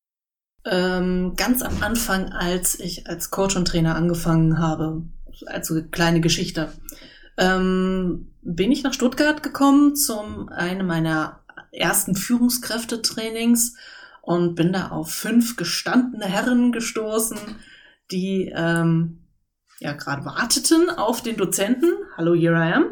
Ähm, 0.64 1.34
ganz 1.36 1.64
am 1.64 1.82
Anfang, 1.82 2.32
als 2.32 2.80
ich 2.80 3.08
als 3.08 3.32
Coach 3.32 3.56
und 3.56 3.68
Trainer 3.68 3.96
angefangen 3.96 4.60
habe, 4.60 5.04
also 5.48 5.82
kleine 5.90 6.22
Geschichte, 6.22 6.72
ähm, 7.38 8.32
bin 8.44 8.72
ich 8.72 8.84
nach 8.84 8.94
Stuttgart 8.94 9.42
gekommen 9.42 9.96
zum 9.96 10.50
einem 10.50 10.86
meiner 10.86 11.40
ersten 11.72 12.16
Führungskräftetrainings 12.16 13.76
und 14.22 14.56
bin 14.56 14.72
da 14.72 14.90
auf 14.90 15.12
fünf 15.12 15.56
gestandene 15.56 16.26
Herren 16.26 16.72
gestoßen, 16.72 17.40
die 18.12 18.52
ähm, 18.56 19.24
ja 19.80 19.94
gerade 19.94 20.26
warteten 20.26 20.90
auf 20.90 21.24
den 21.24 21.38
Dozenten. 21.38 21.90
Hallo, 22.18 22.36
here 22.36 22.56
I 22.56 22.74
am. 22.74 22.86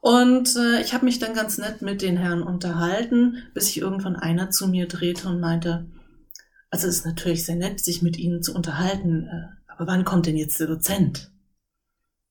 Und 0.00 0.56
äh, 0.56 0.82
ich 0.82 0.92
habe 0.92 1.04
mich 1.04 1.18
dann 1.18 1.34
ganz 1.34 1.56
nett 1.56 1.82
mit 1.82 2.02
den 2.02 2.16
Herren 2.16 2.42
unterhalten, 2.42 3.44
bis 3.54 3.66
sich 3.66 3.78
irgendwann 3.78 4.16
einer 4.16 4.50
zu 4.50 4.68
mir 4.68 4.86
drehte 4.86 5.28
und 5.28 5.40
meinte, 5.40 5.86
also 6.74 6.88
es 6.88 6.96
ist 6.96 7.06
natürlich 7.06 7.46
sehr 7.46 7.54
nett, 7.54 7.78
sich 7.78 8.02
mit 8.02 8.18
Ihnen 8.18 8.42
zu 8.42 8.52
unterhalten, 8.52 9.28
äh, 9.28 9.72
aber 9.72 9.86
wann 9.86 10.04
kommt 10.04 10.26
denn 10.26 10.36
jetzt 10.36 10.58
der 10.58 10.66
Dozent? 10.66 11.30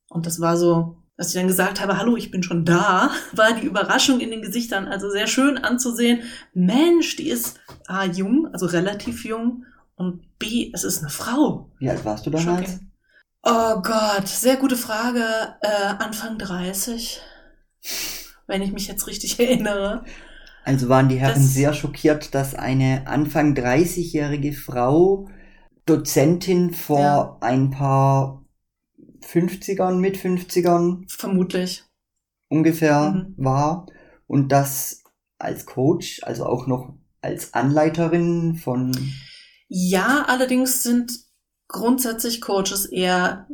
Und 0.09 0.25
das 0.25 0.41
war 0.41 0.57
so, 0.57 0.97
dass 1.15 1.29
ich 1.29 1.33
dann 1.35 1.47
gesagt 1.47 1.79
habe, 1.79 1.97
hallo, 1.97 2.17
ich 2.17 2.29
bin 2.29 2.43
schon 2.43 2.65
da, 2.65 3.11
war 3.31 3.53
die 3.53 3.65
Überraschung 3.65 4.19
in 4.19 4.31
den 4.31 4.41
Gesichtern 4.41 4.85
also 4.89 5.09
sehr 5.09 5.27
schön 5.27 5.57
anzusehen. 5.57 6.23
Mensch, 6.53 7.15
die 7.15 7.29
ist 7.29 7.61
A, 7.87 8.03
jung, 8.03 8.49
also 8.51 8.65
relativ 8.65 9.23
jung, 9.23 9.63
und 9.95 10.37
B, 10.39 10.71
es 10.73 10.83
ist 10.83 10.99
eine 10.99 11.09
Frau. 11.09 11.71
Wie 11.79 11.89
alt 11.89 12.03
warst 12.03 12.25
du 12.25 12.29
damals? 12.29 12.81
Oh 13.43 13.81
Gott, 13.81 14.27
sehr 14.27 14.57
gute 14.57 14.75
Frage. 14.75 15.23
Äh, 15.61 15.85
Anfang 15.99 16.37
30, 16.37 17.21
wenn 18.47 18.61
ich 18.61 18.73
mich 18.73 18.89
jetzt 18.89 19.07
richtig 19.07 19.39
erinnere. 19.39 20.03
Also 20.63 20.87
waren 20.89 21.09
die 21.09 21.17
Herren 21.19 21.41
Das- 21.41 21.53
sehr 21.53 21.73
schockiert, 21.73 22.33
dass 22.33 22.55
eine 22.55 23.05
Anfang 23.07 23.53
30-jährige 23.55 24.53
Frau 24.53 25.27
Dozentin 25.85 26.73
vor 26.73 26.99
Ja. 26.99 27.37
ein 27.41 27.69
paar 27.69 28.45
50ern, 29.21 29.99
mit 29.99 30.17
50ern 30.17 31.05
Vermutlich. 31.09 31.83
ungefähr 32.49 33.11
Mhm. 33.11 33.33
war 33.37 33.87
und 34.27 34.51
das 34.51 35.03
als 35.37 35.65
Coach, 35.65 36.21
also 36.23 36.45
auch 36.45 36.67
noch 36.67 36.93
als 37.21 37.53
Anleiterin 37.53 38.55
von 38.55 38.95
Ja, 39.67 40.25
allerdings 40.27 40.83
sind 40.83 41.11
grundsätzlich 41.67 42.41
Coaches 42.41 42.85
eher, 42.85 43.47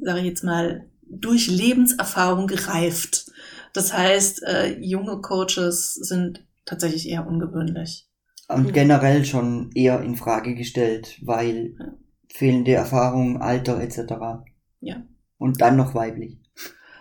sage 0.00 0.20
ich 0.20 0.24
jetzt 0.24 0.42
mal, 0.44 0.88
durch 1.08 1.48
Lebenserfahrung 1.48 2.46
gereift. 2.46 3.26
Das 3.74 3.92
heißt, 3.92 4.42
äh, 4.44 4.78
junge 4.80 5.20
Coaches 5.20 5.92
sind 5.94 6.45
tatsächlich 6.66 7.08
eher 7.08 7.26
ungewöhnlich. 7.26 8.08
und 8.48 8.66
Mhm. 8.68 8.72
generell 8.72 9.24
schon 9.24 9.72
eher 9.74 10.00
in 10.02 10.14
Frage 10.14 10.54
gestellt, 10.54 11.18
weil 11.24 11.74
Ja. 11.80 11.86
fehlende 12.32 12.74
Erfahrung, 12.74 13.42
Alter 13.42 13.80
etc. 13.80 14.44
Ja. 14.80 15.02
Und 15.36 15.60
dann 15.60 15.74
noch 15.76 15.94
weiblich. 15.94 16.38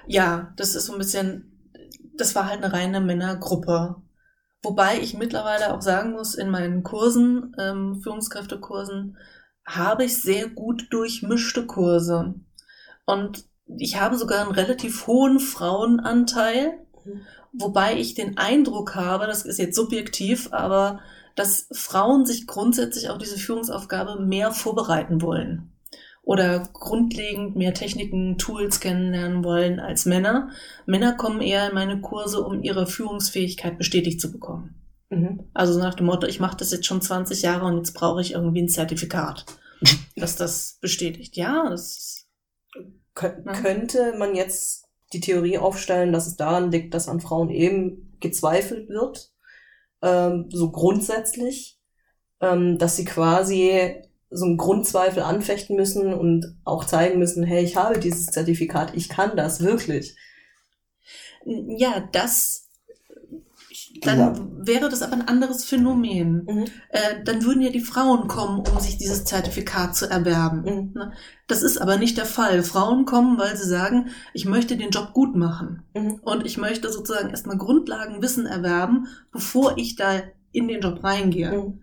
Ja, 0.07 0.53
das 0.57 0.73
ist 0.73 0.87
so 0.87 0.93
ein 0.93 0.97
bisschen, 0.97 1.69
das 2.17 2.33
war 2.33 2.49
halt 2.49 2.63
eine 2.63 2.73
reine 2.73 2.99
Männergruppe. 2.99 3.97
Wobei 4.63 4.97
ich 4.99 5.15
mittlerweile 5.15 5.71
auch 5.75 5.83
sagen 5.83 6.13
muss, 6.13 6.33
in 6.33 6.49
meinen 6.49 6.81
Kursen, 6.81 7.55
ähm, 7.59 7.99
Führungskräftekursen, 8.01 9.17
habe 9.67 10.05
ich 10.05 10.19
sehr 10.19 10.47
gut 10.49 10.87
durchmischte 10.91 11.67
Kurse. 11.67 12.33
Und 13.05 13.45
ich 13.67 13.99
habe 14.01 14.17
sogar 14.17 14.41
einen 14.41 14.51
relativ 14.55 15.05
hohen 15.05 15.39
Frauenanteil, 15.39 16.79
Mhm. 17.03 17.21
Wobei 17.57 17.97
ich 17.97 18.13
den 18.13 18.37
Eindruck 18.37 18.95
habe, 18.95 19.27
das 19.27 19.45
ist 19.45 19.59
jetzt 19.59 19.75
subjektiv, 19.75 20.49
aber 20.51 20.99
dass 21.35 21.67
Frauen 21.71 22.25
sich 22.25 22.47
grundsätzlich 22.47 23.09
auf 23.09 23.17
diese 23.17 23.37
Führungsaufgabe 23.37 24.21
mehr 24.21 24.51
vorbereiten 24.51 25.21
wollen 25.21 25.71
oder 26.25 26.67
grundlegend 26.73 27.55
mehr 27.55 27.73
Techniken, 27.73 28.37
Tools 28.37 28.79
kennenlernen 28.79 29.43
wollen 29.43 29.79
als 29.79 30.05
Männer. 30.05 30.49
Männer 30.85 31.13
kommen 31.13 31.41
eher 31.41 31.69
in 31.69 31.75
meine 31.75 32.01
Kurse, 32.01 32.41
um 32.41 32.63
ihre 32.63 32.87
Führungsfähigkeit 32.87 33.77
bestätigt 33.77 34.19
zu 34.19 34.31
bekommen. 34.31 34.75
Mhm. 35.09 35.45
Also 35.53 35.73
so 35.73 35.79
nach 35.79 35.93
dem 35.93 36.07
Motto, 36.07 36.25
ich 36.25 36.39
mache 36.39 36.57
das 36.57 36.71
jetzt 36.71 36.87
schon 36.87 37.01
20 37.01 37.43
Jahre 37.43 37.65
und 37.65 37.77
jetzt 37.77 37.93
brauche 37.93 38.21
ich 38.21 38.33
irgendwie 38.33 38.63
ein 38.63 38.69
Zertifikat, 38.69 39.45
dass 40.15 40.35
das 40.35 40.79
bestätigt. 40.81 41.37
Ja, 41.37 41.69
das 41.69 41.97
ist, 41.97 42.27
Kö 43.13 43.27
Ja. 43.45 43.53
Könnte 43.53 44.15
man 44.17 44.35
jetzt 44.35 44.84
die 45.15 45.21
Theorie 45.21 45.57
aufstellen, 45.57 46.13
dass 46.13 46.27
es 46.27 46.35
daran 46.35 46.71
liegt, 46.71 46.93
dass 46.93 47.07
an 47.07 47.21
Frauen 47.21 47.49
eben 47.49 48.17
gezweifelt 48.19 48.89
wird, 48.89 49.31
ähm, 50.01 50.49
so 50.51 50.71
grundsätzlich, 50.71 51.79
ähm, 52.41 52.77
dass 52.77 52.95
sie 52.95 53.05
quasi 53.05 53.95
so 54.29 54.45
einen 54.45 54.57
Grundzweifel 54.57 55.23
anfechten 55.23 55.75
müssen 55.75 56.13
und 56.13 56.57
auch 56.65 56.85
zeigen 56.85 57.19
müssen, 57.19 57.43
hey, 57.43 57.63
ich 57.63 57.75
habe 57.75 57.99
dieses 57.99 58.27
Zertifikat, 58.27 58.95
ich 58.95 59.09
kann 59.09 59.37
das 59.37 59.61
wirklich. 59.61 60.15
ja, 61.45 62.07
das, 62.11 62.64
dann 64.01 64.19
Ja. 64.19 64.33
wäre 64.67 64.89
das 64.89 65.01
aber 65.01 65.13
ein 65.13 65.27
anderes 65.27 65.65
Phänomen. 65.65 66.45
Mhm. 66.47 66.65
Äh, 66.89 67.23
dann 67.23 67.43
würden 67.43 67.61
ja 67.61 67.69
die 67.69 67.81
Frauen 67.81 68.27
kommen, 68.27 68.59
um 68.59 68.79
sich 68.79 68.97
dieses 68.97 69.25
Zertifikat 69.25 69.95
zu 69.95 70.09
erwerben. 70.09 70.61
Mhm. 70.61 70.91
Ne? 70.93 71.13
Das 71.47 71.61
ist 71.63 71.77
aber 71.77 71.97
nicht 71.97 72.17
der 72.17 72.25
Fall. 72.25 72.63
Frauen 72.63 73.05
kommen, 73.05 73.37
weil 73.37 73.55
sie 73.55 73.67
sagen, 73.67 74.09
ich 74.33 74.45
möchte 74.45 74.77
den 74.77 74.89
Job 74.89 75.13
gut 75.13 75.35
machen. 75.35 75.83
Mhm. 75.95 76.19
Und 76.23 76.45
ich 76.45 76.57
möchte 76.57 76.91
sozusagen 76.91 77.29
erstmal 77.29 77.57
Grundlagenwissen 77.57 78.45
erwerben, 78.45 79.07
bevor 79.31 79.77
ich 79.77 79.95
da 79.95 80.21
in 80.51 80.67
den 80.67 80.81
Job 80.81 81.03
reingehe. 81.03 81.51
Mhm. 81.51 81.81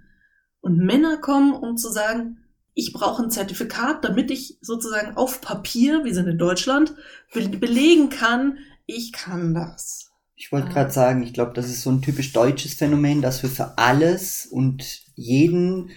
Und 0.61 0.79
Männer 0.79 1.17
kommen, 1.19 1.55
um 1.55 1.77
zu 1.77 1.91
sagen, 1.91 2.39
ich 2.75 2.93
brauche 2.93 3.23
ein 3.23 3.31
Zertifikat, 3.31 4.05
damit 4.05 4.31
ich 4.31 4.59
sozusagen 4.63 5.17
auf 5.17 5.41
Papier, 5.41 6.05
wir 6.05 6.15
sind 6.15 6.27
in 6.29 6.39
Deutschland, 6.39 6.95
be 7.35 7.49
belegen 7.49 8.09
kann, 8.09 8.59
ich 8.87 9.13
kann 9.13 9.55
das. 9.55 10.12
Ich 10.43 10.51
wollte 10.51 10.71
Ah. 10.71 10.73
gerade 10.73 10.91
sagen, 10.91 11.23
ich 11.23 11.33
glaube, 11.33 11.53
das 11.55 11.67
ist 11.67 11.83
so 11.83 11.91
ein 11.91 12.03
typisch 12.03 12.33
deutsches 12.33 12.75
Phänomen, 12.75 13.23
dass 13.23 13.45
wir 13.45 13.49
für 13.49 13.79
alles 13.79 14.45
und 14.45 15.05
jeden 15.15 15.91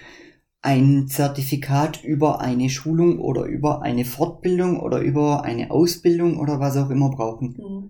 ein 0.62 1.08
Zertifikat 1.08 2.04
über 2.04 2.42
eine 2.42 2.70
Schulung 2.70 3.18
oder 3.18 3.46
über 3.46 3.82
eine 3.82 4.06
Fortbildung 4.06 4.80
oder 4.80 5.00
über 5.00 5.44
eine 5.44 5.72
Ausbildung 5.72 6.40
oder 6.40 6.60
was 6.60 6.78
auch 6.78 6.92
immer 6.92 7.10
brauchen. 7.10 7.58
Mhm. 7.58 7.90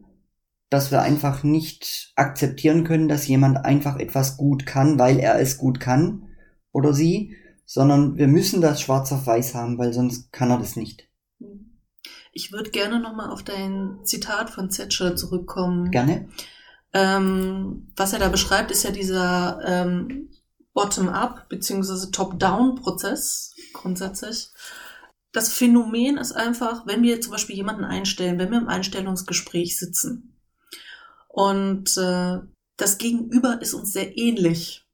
Dass 0.69 0.91
wir 0.91 1.01
einfach 1.01 1.43
nicht 1.43 2.13
akzeptieren 2.15 2.85
können, 2.85 3.09
dass 3.09 3.27
jemand 3.27 3.57
einfach 3.65 3.99
etwas 3.99 4.37
gut 4.37 4.65
kann, 4.65 4.97
weil 4.97 5.19
er 5.19 5.37
es 5.41 5.57
gut 5.57 5.81
kann 5.81 6.29
oder 6.71 6.93
sie, 6.93 7.35
sondern 7.65 8.15
wir 8.15 8.29
müssen 8.29 8.61
das 8.61 8.79
schwarz 8.79 9.11
auf 9.11 9.27
weiß 9.27 9.55
haben, 9.55 9.77
weil 9.77 9.91
sonst 9.91 10.31
kann 10.31 10.51
er 10.51 10.59
das 10.59 10.77
nicht. 10.77 11.09
Ich 12.37 12.51
würde 12.51 12.69
gerne 12.69 12.99
nochmal 12.99 13.29
auf 13.29 13.43
dein 13.43 14.01
Zitat 14.03 14.49
von 14.49 14.69
Zetscher 14.69 15.15
zurückkommen. 15.15 15.89
Gerne? 15.89 16.27
Ähm, 16.91 17.87
was 17.95 18.11
er 18.11 18.19
da 18.19 18.27
beschreibt, 18.27 18.71
ist 18.71 18.83
ja 18.83 18.91
dieser 18.91 19.61
ähm, 19.65 20.29
Bottom-up 20.73 21.47
bzw. 21.47 22.11
Top-down-Prozess 22.11 23.55
grundsätzlich. 23.73 24.49
Das 25.31 25.53
Phänomen 25.53 26.17
ist 26.17 26.33
einfach, 26.33 26.85
wenn 26.85 27.03
wir 27.03 27.21
zum 27.21 27.31
Beispiel 27.31 27.55
jemanden 27.55 27.85
einstellen, 27.85 28.37
wenn 28.37 28.51
wir 28.51 28.57
im 28.57 28.67
Einstellungsgespräch 28.67 29.77
sitzen 29.77 30.35
und 31.29 31.97
äh, 31.97 32.39
das 32.77 32.97
Gegenüber 32.97 33.61
ist 33.61 33.73
uns 33.73 33.93
sehr 33.93 34.17
ähnlich, 34.17 34.84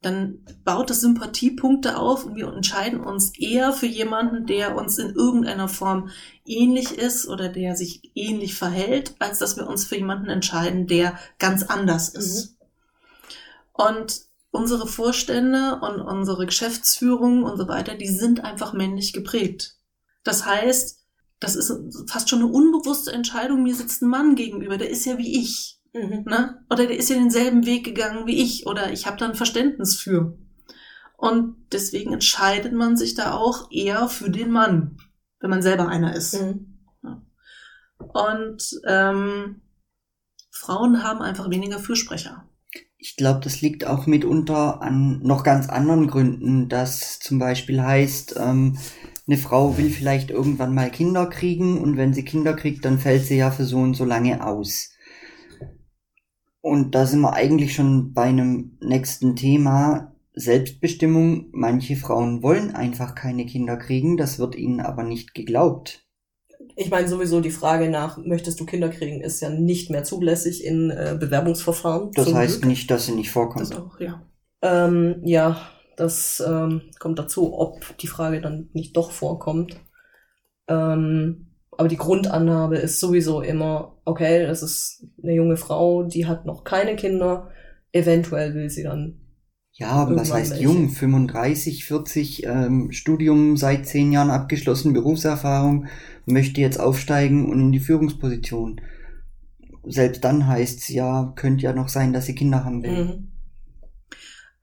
dann 0.00 0.44
baut 0.64 0.90
das 0.90 1.00
Sympathiepunkte 1.00 1.98
auf 1.98 2.24
und 2.24 2.36
wir 2.36 2.52
entscheiden 2.52 3.00
uns 3.00 3.36
eher 3.36 3.72
für 3.72 3.86
jemanden, 3.86 4.46
der 4.46 4.76
uns 4.76 4.96
in 4.98 5.10
irgendeiner 5.14 5.68
Form 5.68 6.10
ähnlich 6.46 6.96
ist 6.96 7.26
oder 7.26 7.48
der 7.48 7.74
sich 7.74 8.12
ähnlich 8.14 8.54
verhält, 8.54 9.16
als 9.18 9.40
dass 9.40 9.56
wir 9.56 9.66
uns 9.66 9.84
für 9.84 9.96
jemanden 9.96 10.28
entscheiden, 10.28 10.86
der 10.86 11.18
ganz 11.38 11.64
anders 11.64 12.10
ist. 12.10 12.56
Und 13.72 14.22
unsere 14.50 14.86
Vorstände 14.86 15.80
und 15.82 16.00
unsere 16.00 16.46
Geschäftsführung 16.46 17.42
und 17.42 17.56
so 17.56 17.66
weiter, 17.66 17.96
die 17.96 18.08
sind 18.08 18.44
einfach 18.44 18.72
männlich 18.72 19.12
geprägt. 19.12 19.76
Das 20.22 20.46
heißt, 20.46 20.98
das 21.40 21.56
ist 21.56 21.72
fast 22.06 22.28
schon 22.30 22.40
eine 22.40 22.50
unbewusste 22.50 23.12
Entscheidung, 23.12 23.62
mir 23.62 23.74
sitzt 23.74 24.02
ein 24.02 24.08
Mann 24.08 24.36
gegenüber, 24.36 24.76
der 24.76 24.90
ist 24.90 25.04
ja 25.06 25.18
wie 25.18 25.40
ich. 25.40 25.77
Mhm. 25.92 26.24
Ne? 26.26 26.64
Oder 26.70 26.86
der 26.86 26.96
ist 26.96 27.10
ja 27.10 27.16
denselben 27.16 27.66
Weg 27.66 27.84
gegangen 27.84 28.26
wie 28.26 28.42
ich 28.42 28.66
oder 28.66 28.92
ich 28.92 29.06
habe 29.06 29.16
da 29.16 29.26
ein 29.26 29.34
Verständnis 29.34 29.96
für. 29.96 30.36
Und 31.16 31.56
deswegen 31.72 32.12
entscheidet 32.12 32.72
man 32.72 32.96
sich 32.96 33.14
da 33.14 33.32
auch 33.32 33.70
eher 33.72 34.08
für 34.08 34.30
den 34.30 34.50
Mann, 34.50 34.98
wenn 35.40 35.50
man 35.50 35.62
selber 35.62 35.88
einer 35.88 36.14
ist. 36.14 36.40
Mhm. 36.40 36.76
Und 37.98 38.80
ähm, 38.86 39.62
Frauen 40.50 41.02
haben 41.02 41.20
einfach 41.20 41.50
weniger 41.50 41.78
Fürsprecher. 41.78 42.48
Ich 42.96 43.16
glaube, 43.16 43.40
das 43.40 43.60
liegt 43.60 43.84
auch 43.84 44.06
mitunter 44.06 44.82
an 44.82 45.20
noch 45.22 45.44
ganz 45.44 45.68
anderen 45.68 46.08
Gründen, 46.08 46.68
dass 46.68 47.20
zum 47.20 47.38
Beispiel 47.38 47.80
heißt, 47.80 48.36
ähm, 48.38 48.76
eine 49.26 49.36
Frau 49.36 49.76
will 49.76 49.90
vielleicht 49.90 50.30
irgendwann 50.30 50.74
mal 50.74 50.90
Kinder 50.90 51.26
kriegen 51.26 51.80
und 51.80 51.96
wenn 51.96 52.14
sie 52.14 52.24
Kinder 52.24 52.54
kriegt, 52.54 52.84
dann 52.84 52.98
fällt 52.98 53.24
sie 53.24 53.36
ja 53.36 53.50
für 53.50 53.64
so 53.64 53.78
und 53.78 53.94
so 53.94 54.04
lange 54.04 54.44
aus. 54.44 54.90
Und 56.68 56.94
da 56.94 57.06
sind 57.06 57.20
wir 57.20 57.32
eigentlich 57.32 57.74
schon 57.74 58.12
bei 58.12 58.24
einem 58.24 58.76
nächsten 58.80 59.36
Thema. 59.36 60.12
Selbstbestimmung. 60.34 61.46
Manche 61.52 61.96
Frauen 61.96 62.42
wollen 62.42 62.74
einfach 62.74 63.14
keine 63.14 63.46
Kinder 63.46 63.76
kriegen, 63.76 64.16
das 64.16 64.38
wird 64.38 64.54
ihnen 64.54 64.80
aber 64.80 65.02
nicht 65.02 65.34
geglaubt. 65.34 66.04
Ich 66.76 66.90
meine 66.90 67.08
sowieso 67.08 67.40
die 67.40 67.50
Frage 67.50 67.90
nach, 67.90 68.18
möchtest 68.18 68.60
du 68.60 68.66
Kinder 68.66 68.88
kriegen, 68.88 69.20
ist 69.20 69.40
ja 69.40 69.50
nicht 69.50 69.90
mehr 69.90 70.04
zulässig 70.04 70.64
in 70.64 70.90
äh, 70.90 71.16
Bewerbungsverfahren. 71.18 72.12
Das 72.12 72.32
heißt 72.32 72.60
Glück. 72.60 72.68
nicht, 72.68 72.90
dass 72.90 73.06
sie 73.06 73.12
nicht 73.12 73.30
vorkommt. 73.30 73.70
Das 73.70 73.76
auch, 73.76 73.98
ja. 73.98 74.22
Ähm, 74.62 75.22
ja, 75.24 75.60
das 75.96 76.40
ähm, 76.46 76.82
kommt 77.00 77.18
dazu, 77.18 77.58
ob 77.58 77.96
die 77.98 78.06
Frage 78.06 78.40
dann 78.40 78.68
nicht 78.74 78.96
doch 78.96 79.10
vorkommt. 79.10 79.80
Ähm, 80.68 81.47
Aber 81.78 81.86
die 81.86 81.96
Grundannahme 81.96 82.76
ist 82.76 82.98
sowieso 82.98 83.40
immer, 83.40 83.96
okay, 84.04 84.44
das 84.44 84.64
ist 84.64 85.06
eine 85.22 85.32
junge 85.32 85.56
Frau, 85.56 86.02
die 86.02 86.26
hat 86.26 86.44
noch 86.44 86.64
keine 86.64 86.96
Kinder, 86.96 87.50
eventuell 87.92 88.52
will 88.54 88.68
sie 88.68 88.82
dann. 88.82 89.20
Ja, 89.74 89.90
aber 89.90 90.16
was 90.16 90.32
heißt 90.32 90.50
welche. 90.50 90.64
jung? 90.64 90.88
35, 90.88 91.84
40, 91.84 92.46
ähm, 92.46 92.90
Studium 92.90 93.56
seit 93.56 93.86
zehn 93.86 94.10
Jahren 94.10 94.30
abgeschlossen, 94.30 94.92
Berufserfahrung, 94.92 95.86
möchte 96.26 96.60
jetzt 96.60 96.80
aufsteigen 96.80 97.48
und 97.48 97.60
in 97.60 97.70
die 97.70 97.78
Führungsposition. 97.78 98.80
Selbst 99.86 100.24
dann 100.24 100.48
heißt's 100.48 100.88
ja, 100.88 101.32
könnte 101.36 101.62
ja 101.62 101.72
noch 101.72 101.88
sein, 101.90 102.12
dass 102.12 102.26
sie 102.26 102.34
Kinder 102.34 102.64
haben 102.64 102.82
will. 102.82 103.04
Mhm. 103.04 103.28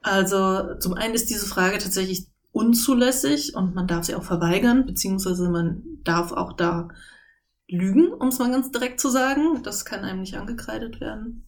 Also 0.01 0.77
zum 0.79 0.95
einen 0.95 1.13
ist 1.13 1.29
diese 1.29 1.45
Frage 1.45 1.77
tatsächlich 1.77 2.27
unzulässig 2.55 3.53
und 3.53 3.75
man 3.75 3.85
darf 3.85 4.05
sie 4.05 4.15
auch 4.15 4.23
verweigern, 4.23 4.85
beziehungsweise 4.85 5.49
man 5.49 5.83
darf 6.05 6.31
auch 6.31 6.53
da 6.53 6.87
lügen, 7.67 8.13
um 8.13 8.29
es 8.29 8.39
mal 8.39 8.49
ganz 8.49 8.71
direkt 8.71 9.01
zu 9.01 9.09
sagen. 9.09 9.61
Das 9.63 9.83
kann 9.83 10.05
einem 10.05 10.21
nicht 10.21 10.37
angekreidet 10.37 11.01
werden. 11.01 11.43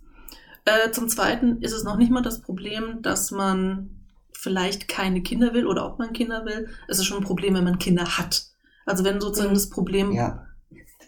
Äh, 0.65 0.91
zum 0.91 1.07
Zweiten 1.07 1.61
ist 1.61 1.71
es 1.71 1.85
noch 1.85 1.95
nicht 1.97 2.11
mal 2.11 2.21
das 2.21 2.41
Problem, 2.41 3.01
dass 3.01 3.31
man 3.31 3.89
vielleicht 4.33 4.89
keine 4.89 5.23
Kinder 5.23 5.53
will 5.53 5.65
oder 5.65 5.85
ob 5.87 5.97
man 5.97 6.11
Kinder 6.11 6.45
will. 6.45 6.67
Es 6.89 6.99
ist 6.99 7.05
schon 7.05 7.19
ein 7.19 7.23
Problem, 7.23 7.53
wenn 7.55 7.63
man 7.63 7.79
Kinder 7.79 8.17
hat. 8.17 8.43
Also 8.85 9.05
wenn 9.05 9.21
sozusagen 9.21 9.51
Mhm. 9.51 9.55
das 9.55 9.69
Problem, 9.69 10.11
Ja, 10.11 10.45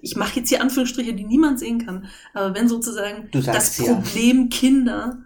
ich 0.01 0.15
mache 0.15 0.39
jetzt 0.39 0.47
hier 0.47 0.61
Anführungsstriche, 0.61 1.13
die 1.13 1.25
niemand 1.25 1.59
sehen 1.59 1.85
kann, 1.85 2.05
aber 2.33 2.55
wenn 2.55 2.69
sozusagen 2.69 3.27
das 3.33 3.43
sagst 3.43 3.79
ja. 3.79 3.95
Problem 3.95 4.47
Kinder 4.49 5.23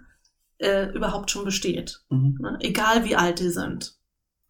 äh, 0.58 0.92
überhaupt 0.96 1.30
schon 1.30 1.46
besteht. 1.46 2.02
mhm. 2.10 2.40
Ne? 2.42 2.58
Egal 2.62 3.06
wie 3.06 3.16
alt 3.16 3.40
die 3.40 3.50
sind. 3.50 3.98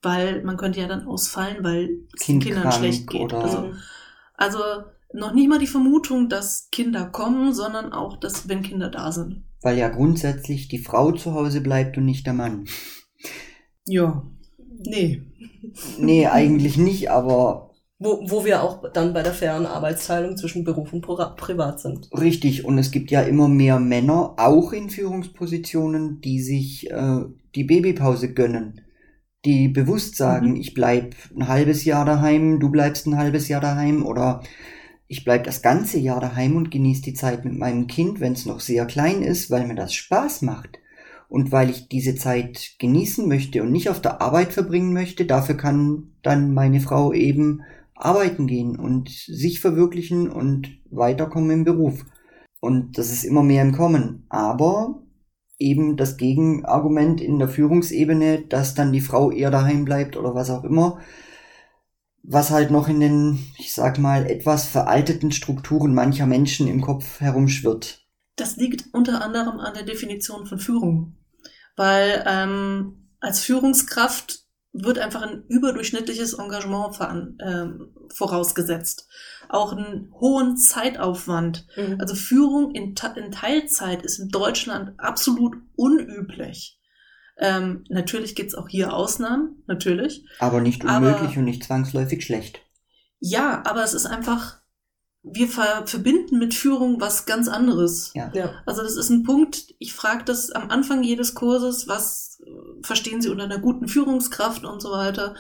Weil 0.04 0.44
man 0.44 0.58
könnte 0.58 0.80
ja 0.82 0.88
dann 0.88 1.08
ausfallen, 1.08 1.64
weil 1.64 1.90
es 2.14 2.26
den 2.26 2.40
Kind 2.40 2.44
Kindern 2.44 2.62
krank 2.64 2.76
schlecht 2.76 3.10
geht. 3.10 3.22
oder- 3.22 3.42
Also, 3.44 3.72
also 4.36 4.60
noch 5.14 5.34
nicht 5.34 5.48
mal 5.50 5.60
die 5.60 5.68
Vermutung, 5.68 6.30
dass 6.30 6.68
Kinder 6.72 7.06
kommen, 7.06 7.54
sondern 7.54 7.94
auch, 7.94 8.18
dass 8.18 8.48
wenn 8.50 8.62
Kinder 8.62 8.90
da 8.90 9.12
sind. 9.12 9.44
weil 9.62 9.78
ja 9.78 9.88
grundsätzlich 9.88 10.68
die 10.68 10.78
Frau 10.80 11.14
zu 11.14 11.34
Hause 11.34 11.62
bleibt 11.62 11.98
und 11.98 12.04
nicht 12.06 12.26
der 12.26 12.34
Mann. 12.34 12.66
Ja. 13.88 14.24
Nee. 14.86 15.22
Nee, 15.98 16.28
eigentlich 16.28 16.78
nicht, 16.78 17.10
aber 17.10 17.72
Wo, 18.00 18.30
wo 18.30 18.44
wir 18.44 18.62
auch 18.64 18.92
dann 18.92 19.14
bei 19.14 19.24
der 19.24 19.34
fairen 19.34 19.66
Arbeitsteilung 19.66 20.36
zwischen 20.36 20.66
Beruf 20.66 20.92
und 20.92 21.06
Pri- 21.06 21.36
Privat 21.38 21.80
sind. 21.80 22.10
Richtig, 22.12 22.66
und 22.66 22.78
es 22.78 22.92
gibt 22.92 23.10
ja 23.12 23.22
immer 23.22 23.48
mehr 23.48 23.80
Männer, 23.80 24.34
auch 24.38 24.74
in 24.74 24.90
Führungspositionen, 24.90 26.20
die 26.20 26.42
sich 26.42 26.92
äh, 26.92 27.22
die 27.56 27.64
Babypause 27.64 28.34
gönnen. 28.34 28.82
Die 29.46 29.68
bewusst 29.68 30.16
sagen, 30.16 30.52
Mhm. 30.52 30.56
ich 30.56 30.74
bleib 30.74 31.16
ein 31.36 31.48
halbes 31.48 31.84
Jahr 31.84 32.06
daheim, 32.06 32.60
du 32.60 32.70
bleibst 32.70 33.08
ein 33.08 33.18
halbes 33.18 33.48
Jahr 33.50 33.62
daheim 33.62 34.06
oder 34.06 34.42
ich 35.08 35.26
bleib 35.26 35.44
das 35.44 35.62
ganze 35.62 36.00
Jahr 36.00 36.22
daheim 36.22 36.56
und 36.56 36.72
genieße 36.72 37.02
die 37.02 37.14
Zeit 37.14 37.44
mit 37.46 37.58
meinem 37.58 37.88
Kind, 37.88 38.20
wenn 38.20 38.34
es 38.34 38.46
noch 38.46 38.62
sehr 38.62 38.86
klein 38.86 39.22
ist, 39.22 39.52
weil 39.52 39.68
mir 39.68 39.76
das 39.76 39.94
Spaß 39.94 40.42
macht. 40.44 40.80
Und 41.30 41.52
weil 41.52 41.70
ich 41.70 41.90
diese 41.90 42.16
Zeit 42.16 42.76
genießen 42.80 43.28
möchte 43.28 43.64
und 43.64 43.72
nicht 43.72 43.90
auf 43.90 44.02
der 44.02 44.22
Arbeit 44.22 44.54
verbringen 44.54 44.94
möchte, 44.94 45.26
dafür 45.26 45.56
kann 45.56 46.14
dann 46.22 46.54
meine 46.54 46.80
Frau 46.80 47.12
eben 47.12 47.64
arbeiten 47.96 48.48
gehen 48.48 48.78
und 48.78 49.10
sich 49.10 49.60
verwirklichen 49.60 50.30
und 50.30 50.70
weiterkommen 50.90 51.52
im 51.52 51.64
Beruf. 51.64 52.06
Und 52.60 52.98
das 52.98 53.12
ist 53.12 53.24
immer 53.24 53.44
mehr 53.44 53.64
im 53.64 53.74
Kommen. 53.74 54.26
Aber 54.30 55.03
eben 55.64 55.98
das 55.98 56.18
Gegenargument 56.18 57.22
in 57.22 57.40
der 57.40 57.48
Führungsebene, 57.48 58.42
dass 58.42 58.76
dann 58.76 58.92
die 58.92 59.02
Frau 59.02 59.32
eher 59.32 59.50
daheim 59.50 59.86
bleibt 59.86 60.18
oder 60.18 60.36
was 60.36 60.50
auch 60.50 60.64
immer, 60.64 61.00
was 62.22 62.52
halt 62.52 62.70
noch 62.70 62.88
in 62.88 63.00
den, 63.00 63.40
ich 63.58 63.74
sag 63.74 63.98
mal, 63.98 64.26
etwas 64.26 64.66
veralteten 64.66 65.32
Strukturen 65.32 65.94
mancher 65.94 66.26
Menschen 66.26 66.68
im 66.68 66.82
Kopf 66.82 67.20
herumschwirrt. 67.20 68.02
Das 68.36 68.58
liegt 68.58 68.94
unter 68.94 69.24
anderem 69.24 69.60
an 69.60 69.74
der 69.74 69.84
Definition 69.84 70.46
von 70.46 70.60
Führung. 70.60 71.18
Weil 71.76 72.24
ähm, 72.28 73.10
als 73.20 73.40
Führungskraft 73.40 74.43
wird 74.74 74.98
einfach 74.98 75.22
ein 75.22 75.44
überdurchschnittliches 75.48 76.34
Engagement 76.34 76.96
veran, 76.96 77.38
ähm, 77.40 77.94
vorausgesetzt. 78.14 79.08
Auch 79.48 79.72
einen 79.74 80.12
hohen 80.20 80.58
Zeitaufwand. 80.58 81.68
Mhm. 81.78 81.98
Also 82.00 82.16
Führung 82.16 82.72
in, 82.74 82.96
in 83.16 83.32
Teilzeit 83.32 84.02
ist 84.02 84.18
in 84.20 84.30
Deutschland 84.30 85.00
absolut 85.00 85.56
unüblich. 85.76 86.80
Ähm, 87.38 87.84
natürlich 87.90 88.36
gibt's 88.36 88.56
auch 88.56 88.68
hier 88.68 88.94
Ausnahmen, 88.94 89.64
natürlich. 89.68 90.26
Aber 90.40 90.60
nicht 90.60 90.86
Aber- 90.86 91.08
unmöglich 91.08 91.38
und 91.38 91.46
nicht 91.46 91.64
zwangsläufig 91.64 92.26
schlecht. 92.26 92.60
Ja, 93.20 93.62
aber 93.66 93.84
es 93.84 93.94
ist 93.94 94.06
einfach, 94.06 94.60
wir 95.24 95.48
ver 95.48 95.88
verbinden 95.88 96.38
mit 96.38 96.54
Führung 96.54 97.00
was 97.00 97.26
ganz 97.26 97.48
anderes. 97.48 98.12
Ja. 98.14 98.30
Ja. 98.34 98.52
Also 98.66 98.84
das 98.84 98.98
ist 98.98 99.10
ein 99.10 99.24
Punkt, 99.24 99.74
ich 99.80 99.94
frage 99.94 100.26
das 100.26 100.52
am 100.52 100.70
Anfang 100.70 101.02
jedes 101.02 101.34
Kurses, 101.34 101.88
was 101.88 102.42
äh, 102.46 102.50
verstehen 102.84 103.22
Sie 103.22 103.30
unter 103.30 103.46
einer 103.46 103.60
guten 103.60 103.88
Führungskraft 103.88 104.66
und 104.66 104.82
so 104.82 104.92
weiter. 104.92 105.36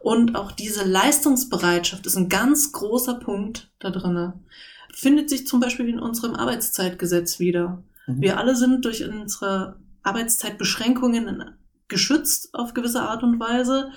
Und 0.00 0.36
auch 0.36 0.52
diese 0.52 0.84
Leistungsbereitschaft 0.84 2.06
ist 2.06 2.16
ein 2.16 2.28
ganz 2.28 2.72
großer 2.72 3.14
Punkt 3.14 3.70
da 3.78 3.90
drinne. 3.90 4.40
Findet 4.92 5.30
sich 5.30 5.46
zum 5.46 5.60
Beispiel 5.60 5.88
in 5.88 6.00
unserem 6.00 6.34
Arbeitszeitgesetz 6.34 7.38
wieder. 7.38 7.82
Mhm. 8.06 8.20
Wir 8.20 8.38
alle 8.38 8.56
sind 8.56 8.84
durch 8.84 9.08
unsere 9.08 9.76
Arbeitszeitbeschränkungen 10.02 11.44
geschützt 11.86 12.54
auf 12.54 12.74
gewisse 12.74 13.02
Art 13.02 13.22
und 13.22 13.38
Weise, 13.38 13.90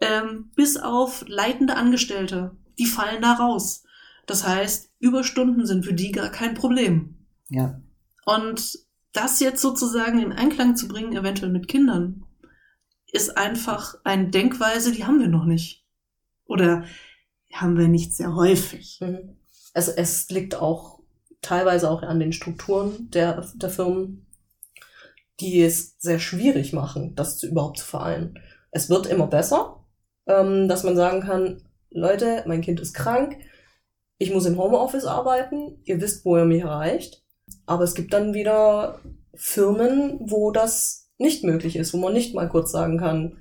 ähm, 0.00 0.50
bis 0.54 0.76
auf 0.76 1.24
leitende 1.28 1.76
Angestellte. 1.76 2.52
Die 2.78 2.86
fallen 2.86 3.22
da 3.22 3.34
raus. 3.34 3.84
Das 4.28 4.46
heißt, 4.46 4.92
Überstunden 5.00 5.66
sind 5.66 5.86
für 5.86 5.94
die 5.94 6.12
gar 6.12 6.28
kein 6.30 6.52
Problem. 6.54 7.16
Ja. 7.48 7.80
Und 8.26 8.78
das 9.14 9.40
jetzt 9.40 9.62
sozusagen 9.62 10.20
in 10.20 10.32
Einklang 10.32 10.76
zu 10.76 10.86
bringen, 10.86 11.16
eventuell 11.16 11.50
mit 11.50 11.66
Kindern, 11.66 12.26
ist 13.10 13.38
einfach 13.38 13.94
eine 14.04 14.28
Denkweise, 14.28 14.92
die 14.92 15.06
haben 15.06 15.18
wir 15.18 15.28
noch 15.28 15.46
nicht. 15.46 15.86
Oder 16.44 16.84
haben 17.54 17.78
wir 17.78 17.88
nicht 17.88 18.14
sehr 18.14 18.34
häufig. 18.34 18.98
Mhm. 19.00 19.38
Es, 19.72 19.88
es 19.88 20.28
liegt 20.28 20.56
auch 20.56 21.00
teilweise 21.40 21.90
auch 21.90 22.02
an 22.02 22.20
den 22.20 22.34
Strukturen 22.34 23.10
der, 23.10 23.46
der 23.54 23.70
Firmen, 23.70 24.26
die 25.40 25.62
es 25.62 25.96
sehr 25.98 26.18
schwierig 26.18 26.74
machen, 26.74 27.14
das 27.14 27.38
zu, 27.38 27.46
überhaupt 27.46 27.78
zu 27.78 27.86
vereinen. 27.86 28.38
Es 28.72 28.90
wird 28.90 29.06
immer 29.06 29.26
besser, 29.26 29.86
ähm, 30.26 30.68
dass 30.68 30.84
man 30.84 30.96
sagen 30.96 31.22
kann, 31.22 31.62
Leute, 31.88 32.44
mein 32.46 32.60
Kind 32.60 32.80
ist 32.80 32.92
krank, 32.92 33.38
ich 34.18 34.32
muss 34.32 34.46
im 34.46 34.58
Homeoffice 34.58 35.04
arbeiten, 35.04 35.78
ihr 35.84 36.00
wisst, 36.00 36.24
wo 36.24 36.36
ihr 36.36 36.44
mich 36.44 36.62
erreicht. 36.62 37.22
Aber 37.66 37.84
es 37.84 37.94
gibt 37.94 38.12
dann 38.12 38.34
wieder 38.34 39.00
Firmen, 39.34 40.18
wo 40.20 40.50
das 40.50 41.08
nicht 41.18 41.44
möglich 41.44 41.76
ist, 41.76 41.92
wo 41.94 41.98
man 41.98 42.12
nicht 42.12 42.34
mal 42.34 42.48
kurz 42.48 42.72
sagen 42.72 42.98
kann, 42.98 43.38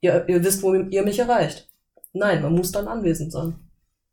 ihr, 0.00 0.24
ihr 0.28 0.44
wisst, 0.44 0.62
wo 0.62 0.74
ihr 0.74 1.02
mich 1.04 1.18
erreicht. 1.18 1.68
Nein, 2.12 2.42
man 2.42 2.54
muss 2.54 2.72
dann 2.72 2.88
anwesend 2.88 3.32
sein. 3.32 3.54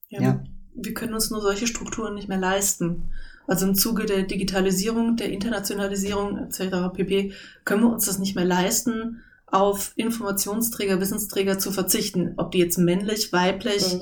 Ja, 0.09 0.21
Ja. 0.21 0.43
Wir 0.73 0.93
können 0.93 1.13
uns 1.13 1.29
nur 1.29 1.41
solche 1.41 1.67
Strukturen 1.67 2.15
nicht 2.15 2.29
mehr 2.29 2.37
leisten. 2.37 3.11
Also 3.45 3.67
im 3.67 3.75
Zuge 3.75 4.05
der 4.05 4.23
Digitalisierung, 4.23 5.17
der 5.17 5.29
Internationalisierung 5.29 6.37
etc. 6.37 6.93
pp. 6.93 7.33
können 7.65 7.83
wir 7.83 7.89
uns 7.91 8.05
das 8.05 8.19
nicht 8.19 8.35
mehr 8.35 8.45
leisten, 8.45 9.21
auf 9.47 9.91
Informationsträger, 9.97 11.01
Wissensträger 11.01 11.59
zu 11.59 11.71
verzichten. 11.71 12.35
Ob 12.37 12.51
die 12.51 12.59
jetzt 12.59 12.77
männlich, 12.77 13.33
weiblich 13.33 13.95
Mhm. 13.95 14.01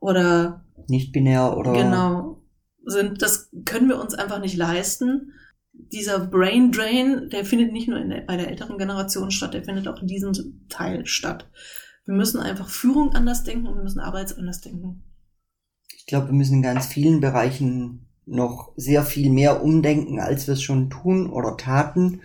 oder 0.00 0.60
Nicht 0.88 1.12
binär 1.12 1.56
oder. 1.56 1.72
genau 1.72 2.42
sind, 2.84 3.22
das 3.22 3.50
können 3.64 3.88
wir 3.88 4.00
uns 4.00 4.14
einfach 4.14 4.40
nicht 4.40 4.56
leisten. 4.56 5.32
Dieser 5.72 6.18
Brain 6.20 6.72
Drain, 6.72 7.28
der 7.30 7.44
findet 7.44 7.72
nicht 7.72 7.88
nur 7.88 8.00
der, 8.00 8.22
bei 8.22 8.36
der 8.36 8.48
älteren 8.48 8.78
Generation 8.78 9.30
statt, 9.30 9.54
der 9.54 9.64
findet 9.64 9.88
auch 9.88 10.00
in 10.00 10.08
diesem 10.08 10.32
Teil 10.68 11.06
statt. 11.06 11.50
Wir 12.04 12.14
müssen 12.14 12.40
einfach 12.40 12.68
Führung 12.68 13.12
anders 13.12 13.44
denken 13.44 13.66
und 13.66 13.76
wir 13.76 13.82
müssen 13.82 14.00
Arbeits 14.00 14.36
anders 14.36 14.60
denken. 14.60 15.04
Ich 15.96 16.06
glaube, 16.06 16.28
wir 16.28 16.34
müssen 16.34 16.56
in 16.56 16.62
ganz 16.62 16.86
vielen 16.86 17.20
Bereichen 17.20 18.08
noch 18.26 18.72
sehr 18.76 19.04
viel 19.04 19.30
mehr 19.30 19.62
umdenken, 19.62 20.18
als 20.18 20.46
wir 20.46 20.54
es 20.54 20.62
schon 20.62 20.90
tun 20.90 21.30
oder 21.30 21.56
taten. 21.56 22.20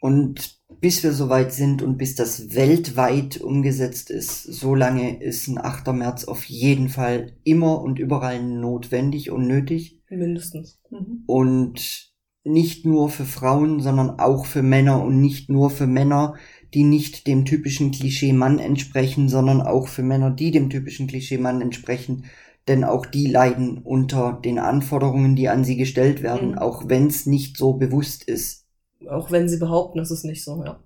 Und 0.00 0.61
bis 0.82 1.04
wir 1.04 1.12
soweit 1.12 1.52
sind 1.52 1.80
und 1.80 1.96
bis 1.96 2.16
das 2.16 2.56
weltweit 2.56 3.40
umgesetzt 3.40 4.10
ist, 4.10 4.42
so 4.42 4.74
lange 4.74 5.22
ist 5.22 5.46
ein 5.46 5.58
8. 5.58 5.92
März 5.92 6.24
auf 6.24 6.44
jeden 6.46 6.88
Fall 6.88 7.36
immer 7.44 7.80
und 7.80 8.00
überall 8.00 8.42
notwendig 8.42 9.30
und 9.30 9.46
nötig. 9.46 10.02
Mindestens. 10.10 10.80
Mhm. 10.90 11.22
Und 11.26 12.10
nicht 12.42 12.84
nur 12.84 13.10
für 13.10 13.24
Frauen, 13.24 13.78
sondern 13.78 14.18
auch 14.18 14.44
für 14.44 14.62
Männer 14.64 15.04
und 15.04 15.20
nicht 15.20 15.48
nur 15.48 15.70
für 15.70 15.86
Männer, 15.86 16.34
die 16.74 16.82
nicht 16.82 17.28
dem 17.28 17.44
typischen 17.44 17.92
Klischee 17.92 18.32
Mann 18.32 18.58
entsprechen, 18.58 19.28
sondern 19.28 19.62
auch 19.62 19.86
für 19.86 20.02
Männer, 20.02 20.32
die 20.32 20.50
dem 20.50 20.68
typischen 20.68 21.06
Klischee 21.06 21.38
Mann 21.38 21.60
entsprechen. 21.60 22.24
Denn 22.66 22.82
auch 22.82 23.06
die 23.06 23.28
leiden 23.28 23.78
unter 23.78 24.40
den 24.44 24.58
Anforderungen, 24.58 25.36
die 25.36 25.48
an 25.48 25.62
sie 25.62 25.76
gestellt 25.76 26.24
werden, 26.24 26.50
Mhm. 26.50 26.58
auch 26.58 26.88
wenn 26.88 27.06
es 27.06 27.24
nicht 27.24 27.56
so 27.56 27.74
bewusst 27.74 28.24
ist. 28.24 28.61
Auch 29.08 29.30
wenn 29.30 29.48
sie 29.48 29.58
behaupten, 29.58 29.98
es 29.98 30.10
ist 30.10 30.24
nicht 30.24 30.44
so, 30.44 30.62
ja. 30.64 30.82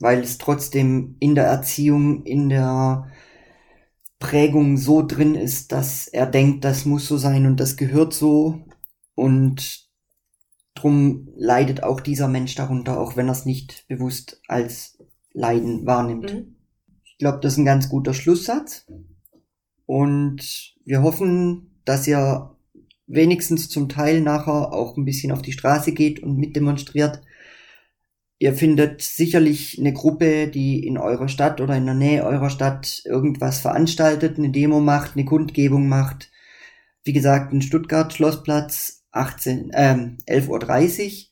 Weil 0.00 0.20
es 0.20 0.38
trotzdem 0.38 1.16
in 1.20 1.34
der 1.34 1.46
Erziehung, 1.46 2.24
in 2.24 2.48
der 2.48 3.10
Prägung 4.18 4.76
so 4.76 5.06
drin 5.06 5.34
ist, 5.34 5.72
dass 5.72 6.08
er 6.08 6.26
denkt, 6.26 6.64
das 6.64 6.84
muss 6.84 7.06
so 7.06 7.16
sein 7.16 7.46
und 7.46 7.58
das 7.58 7.76
gehört 7.76 8.12
so. 8.12 8.60
Und 9.14 9.88
drum 10.74 11.28
leidet 11.36 11.82
auch 11.82 12.00
dieser 12.00 12.28
Mensch 12.28 12.54
darunter, 12.54 13.00
auch 13.00 13.16
wenn 13.16 13.28
er 13.28 13.32
es 13.32 13.44
nicht 13.44 13.86
bewusst 13.88 14.40
als 14.46 14.98
Leiden 15.32 15.86
wahrnimmt. 15.86 16.34
Mhm. 16.34 16.56
Ich 17.04 17.18
glaube, 17.18 17.38
das 17.40 17.54
ist 17.54 17.58
ein 17.58 17.64
ganz 17.64 17.88
guter 17.88 18.14
Schlusssatz. 18.14 18.86
Und 19.86 20.74
wir 20.84 21.02
hoffen, 21.02 21.80
dass 21.84 22.06
ihr 22.06 22.54
wenigstens 23.06 23.68
zum 23.68 23.88
Teil 23.88 24.20
nachher 24.20 24.72
auch 24.72 24.96
ein 24.96 25.04
bisschen 25.04 25.32
auf 25.32 25.42
die 25.42 25.52
Straße 25.52 25.92
geht 25.92 26.22
und 26.22 26.36
mitdemonstriert. 26.36 27.22
Ihr 28.40 28.54
findet 28.54 29.02
sicherlich 29.02 29.78
eine 29.78 29.92
Gruppe, 29.92 30.46
die 30.46 30.86
in 30.86 30.96
eurer 30.96 31.28
Stadt 31.28 31.60
oder 31.60 31.76
in 31.76 31.86
der 31.86 31.94
Nähe 31.94 32.24
eurer 32.24 32.50
Stadt 32.50 33.02
irgendwas 33.04 33.60
veranstaltet, 33.60 34.38
eine 34.38 34.50
Demo 34.50 34.80
macht, 34.80 35.16
eine 35.16 35.24
Kundgebung 35.24 35.88
macht. 35.88 36.30
Wie 37.02 37.12
gesagt, 37.12 37.52
in 37.52 37.62
Stuttgart 37.62 38.12
Schlossplatz 38.12 39.04
18, 39.10 39.70
äh, 39.70 39.96
11.30 40.26 41.04
Uhr. 41.06 41.28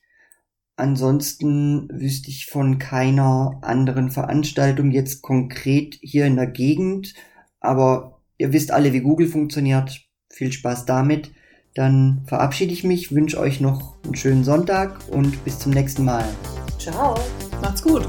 Ansonsten 0.75 1.87
wüsste 1.91 2.29
ich 2.29 2.47
von 2.47 2.77
keiner 2.77 3.59
anderen 3.61 4.11
Veranstaltung 4.11 4.91
jetzt 4.91 5.21
konkret 5.21 5.97
hier 6.01 6.25
in 6.25 6.35
der 6.35 6.47
Gegend. 6.47 7.13
Aber 7.61 8.21
ihr 8.37 8.51
wisst 8.51 8.71
alle, 8.71 8.91
wie 8.93 8.99
Google 8.99 9.27
funktioniert. 9.27 10.01
Viel 10.29 10.51
Spaß 10.51 10.85
damit. 10.85 11.31
Dann 11.73 12.23
verabschiede 12.27 12.73
ich 12.73 12.83
mich, 12.83 13.11
wünsche 13.11 13.39
euch 13.39 13.61
noch 13.61 14.03
einen 14.03 14.15
schönen 14.15 14.43
Sonntag 14.43 14.99
und 15.09 15.43
bis 15.45 15.59
zum 15.59 15.71
nächsten 15.71 16.05
Mal. 16.05 16.25
Ciao. 16.77 17.15
Macht's 17.61 17.81
gut. 17.81 18.07